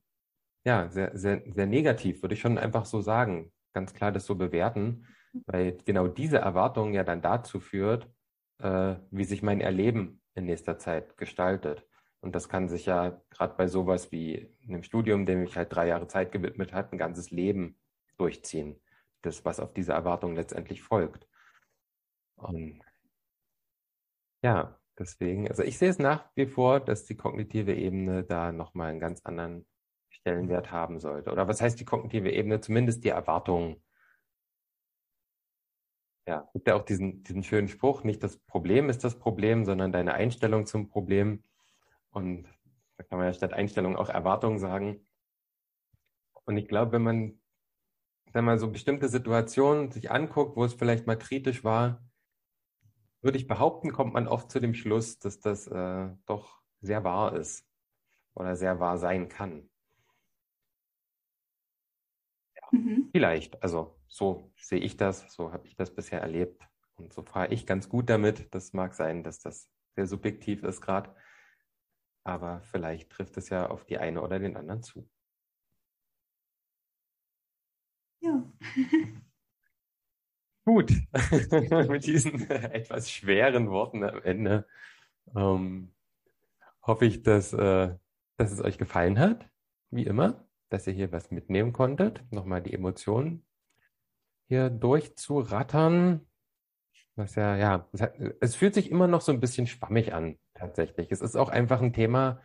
[0.66, 3.52] ja, sehr, sehr, sehr negativ, würde ich schon einfach so sagen.
[3.74, 5.08] Ganz klar das so bewerten,
[5.46, 8.10] weil genau diese Erwartung ja dann dazu führt,
[8.60, 11.86] äh, wie sich mein Erleben in nächster Zeit gestaltet.
[12.22, 15.88] Und das kann sich ja gerade bei sowas wie einem Studium, dem ich halt drei
[15.88, 17.80] Jahre Zeit gewidmet hat, ein ganzes Leben
[18.18, 18.80] durchziehen.
[19.24, 21.28] Das, was auf diese Erwartung letztendlich folgt.
[22.36, 22.82] Und
[24.44, 28.92] ja, Deswegen, also ich sehe es nach wie vor, dass die kognitive Ebene da nochmal
[28.92, 29.66] einen ganz anderen
[30.22, 31.32] Stellenwert haben sollte.
[31.32, 32.62] Oder was heißt die kognitive Ebene?
[32.62, 33.82] Zumindest die Erwartung
[36.28, 39.92] ja, gibt ja auch diesen, diesen schönen Spruch, nicht das Problem ist das Problem, sondern
[39.92, 41.44] deine Einstellung zum Problem.
[42.12, 42.48] Und
[42.98, 45.08] da kann man ja statt Einstellung auch Erwartung sagen.
[46.46, 47.42] Und ich glaube, wenn man
[48.34, 52.02] wenn man so bestimmte Situationen sich anguckt, wo es vielleicht mal kritisch war,
[53.22, 57.36] würde ich behaupten, kommt man oft zu dem Schluss, dass das äh, doch sehr wahr
[57.36, 57.68] ist
[58.34, 59.70] oder sehr wahr sein kann.
[62.56, 63.10] Ja, mhm.
[63.12, 66.64] Vielleicht, also so sehe ich das, so habe ich das bisher erlebt
[66.96, 68.54] und so fahre ich ganz gut damit.
[68.54, 71.14] Das mag sein, dass das sehr subjektiv ist gerade,
[72.24, 75.10] aber vielleicht trifft es ja auf die eine oder den anderen zu.
[78.22, 78.52] Ja.
[80.64, 80.92] Gut,
[81.90, 84.68] mit diesen etwas schweren Worten am Ende
[85.36, 85.94] ähm,
[86.84, 87.96] hoffe ich, dass, äh,
[88.38, 89.50] dass es euch gefallen hat,
[89.90, 93.46] wie immer, dass ihr hier was mitnehmen konntet, nochmal die Emotionen
[94.48, 96.22] hier durchzurattern.
[97.16, 100.38] Was ja, ja, es, hat, es fühlt sich immer noch so ein bisschen schwammig an,
[100.54, 101.12] tatsächlich.
[101.12, 102.42] Es ist auch einfach ein Thema,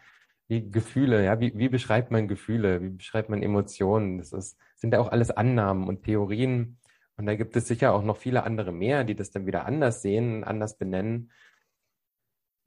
[0.49, 4.19] wie Gefühle, ja, wie, wie beschreibt man Gefühle, wie beschreibt man Emotionen?
[4.19, 6.79] Das ist, sind ja auch alles Annahmen und Theorien.
[7.17, 10.03] Und da gibt es sicher auch noch viele andere mehr, die das dann wieder anders
[10.03, 11.31] sehen, anders benennen.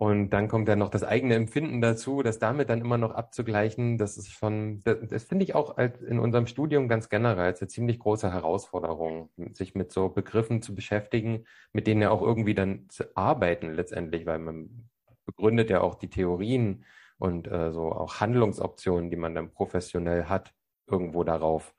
[0.02, 3.97] Und dann kommt ja noch das eigene Empfinden dazu, das damit dann immer noch abzugleichen.
[3.97, 7.68] Das ist schon, das, das finde ich auch in unserem Studium ganz generell als eine
[7.68, 11.43] ziemlich große Herausforderung, sich mit so Begriffen zu beschäftigen,
[11.74, 14.89] mit denen ja auch irgendwie dann zu arbeiten letztendlich, weil man
[15.26, 16.86] begründet ja auch die Theorien
[17.18, 20.54] und äh, so auch Handlungsoptionen, die man dann professionell hat,
[20.88, 21.76] irgendwo darauf.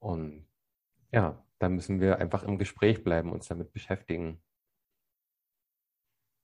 [0.00, 0.48] Und
[1.12, 4.42] ja, da müssen wir einfach im Gespräch bleiben, uns damit beschäftigen.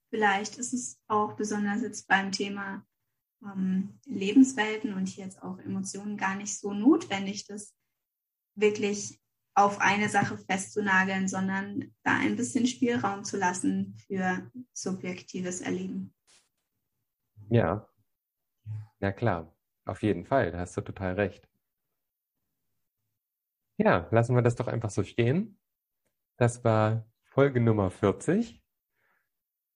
[0.09, 2.85] Vielleicht ist es auch besonders jetzt beim Thema
[3.43, 7.75] ähm, Lebenswelten und hier jetzt auch Emotionen gar nicht so notwendig, das
[8.55, 9.19] wirklich
[9.53, 16.13] auf eine Sache festzunageln, sondern da ein bisschen Spielraum zu lassen für subjektives Erleben.
[17.49, 17.89] Ja,
[18.99, 19.55] ja klar,
[19.85, 21.49] auf jeden Fall, da hast du total recht.
[23.77, 25.59] Ja, lassen wir das doch einfach so stehen.
[26.37, 28.63] Das war Folge Nummer 40.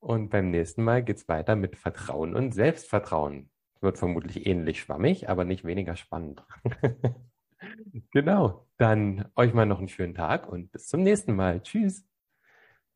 [0.02, 3.50] Und beim nächsten Mal geht es weiter mit Vertrauen und Selbstvertrauen.
[3.82, 6.44] Wird vermutlich ähnlich schwammig, aber nicht weniger spannend.
[8.12, 8.66] genau.
[8.78, 11.62] Dann euch mal noch einen schönen Tag und bis zum nächsten Mal.
[11.62, 12.04] Tschüss.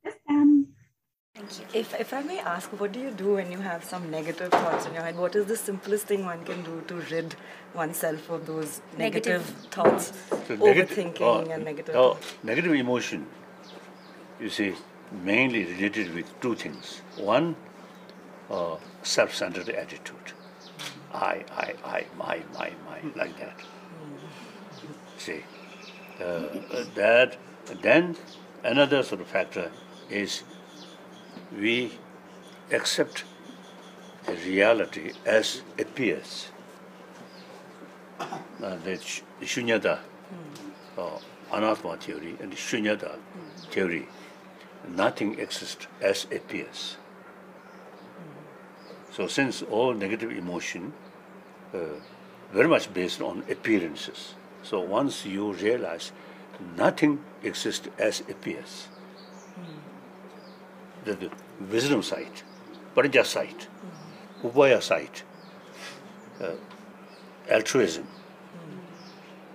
[0.01, 0.76] Bis dann.
[1.76, 4.88] If, if I may ask, what do you do when you have some negative thoughts
[4.88, 5.16] in your head?
[5.16, 7.36] What is the simplest thing one can do to rid
[7.76, 10.14] oneself of those negative, negative thoughts,
[10.47, 11.95] so overthinking negative, and negative?
[11.95, 13.28] Oh, negative emotion,
[14.39, 14.74] you see,
[15.12, 17.01] mainly related with two things.
[17.18, 17.56] One,
[18.49, 20.34] uh, self-centered attitude.
[21.14, 23.60] I, I, I, my, my, my, like that.
[25.18, 25.43] See,
[26.22, 26.43] uh,
[26.95, 27.38] that,
[27.82, 28.18] then
[28.64, 29.72] another sort of factor
[30.10, 30.43] is
[31.58, 31.91] we
[32.72, 33.24] accept
[34.26, 36.47] the reality as appears.
[38.20, 38.97] Uh, the
[39.41, 39.99] shunyata,
[40.97, 41.20] uh,
[41.51, 43.18] anatma theory and shunyata
[43.72, 44.08] theory.
[44.89, 46.97] nothing exists as appears.
[49.11, 50.93] So since all negative emotion
[51.73, 51.77] uh,
[52.51, 56.11] very much based on appearances, so once you realize
[56.75, 58.88] nothing exists as appears,
[61.05, 61.29] the, the
[61.71, 62.41] wisdom side,
[62.95, 63.67] parija side,
[64.43, 65.21] upaya side,
[66.41, 66.51] uh,
[67.49, 68.07] altruism,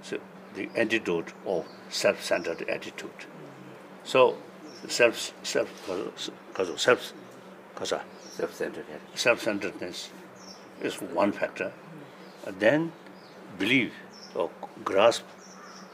[0.02, 0.18] so
[0.54, 3.26] the antidote of self-centered attitude.
[4.04, 4.36] So
[4.88, 5.68] self self
[6.54, 7.12] kazo self
[7.74, 7.94] cause
[8.36, 10.10] self centeredness self centeredness
[10.82, 11.72] is one factor.
[12.46, 12.92] And then
[13.58, 13.92] believe
[14.34, 14.50] or
[14.84, 15.24] grasp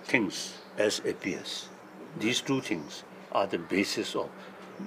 [0.04, 1.68] things as appears.
[2.18, 4.30] These two things are the basis of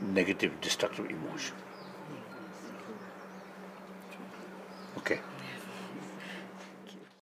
[0.01, 1.55] negative destructive emotion.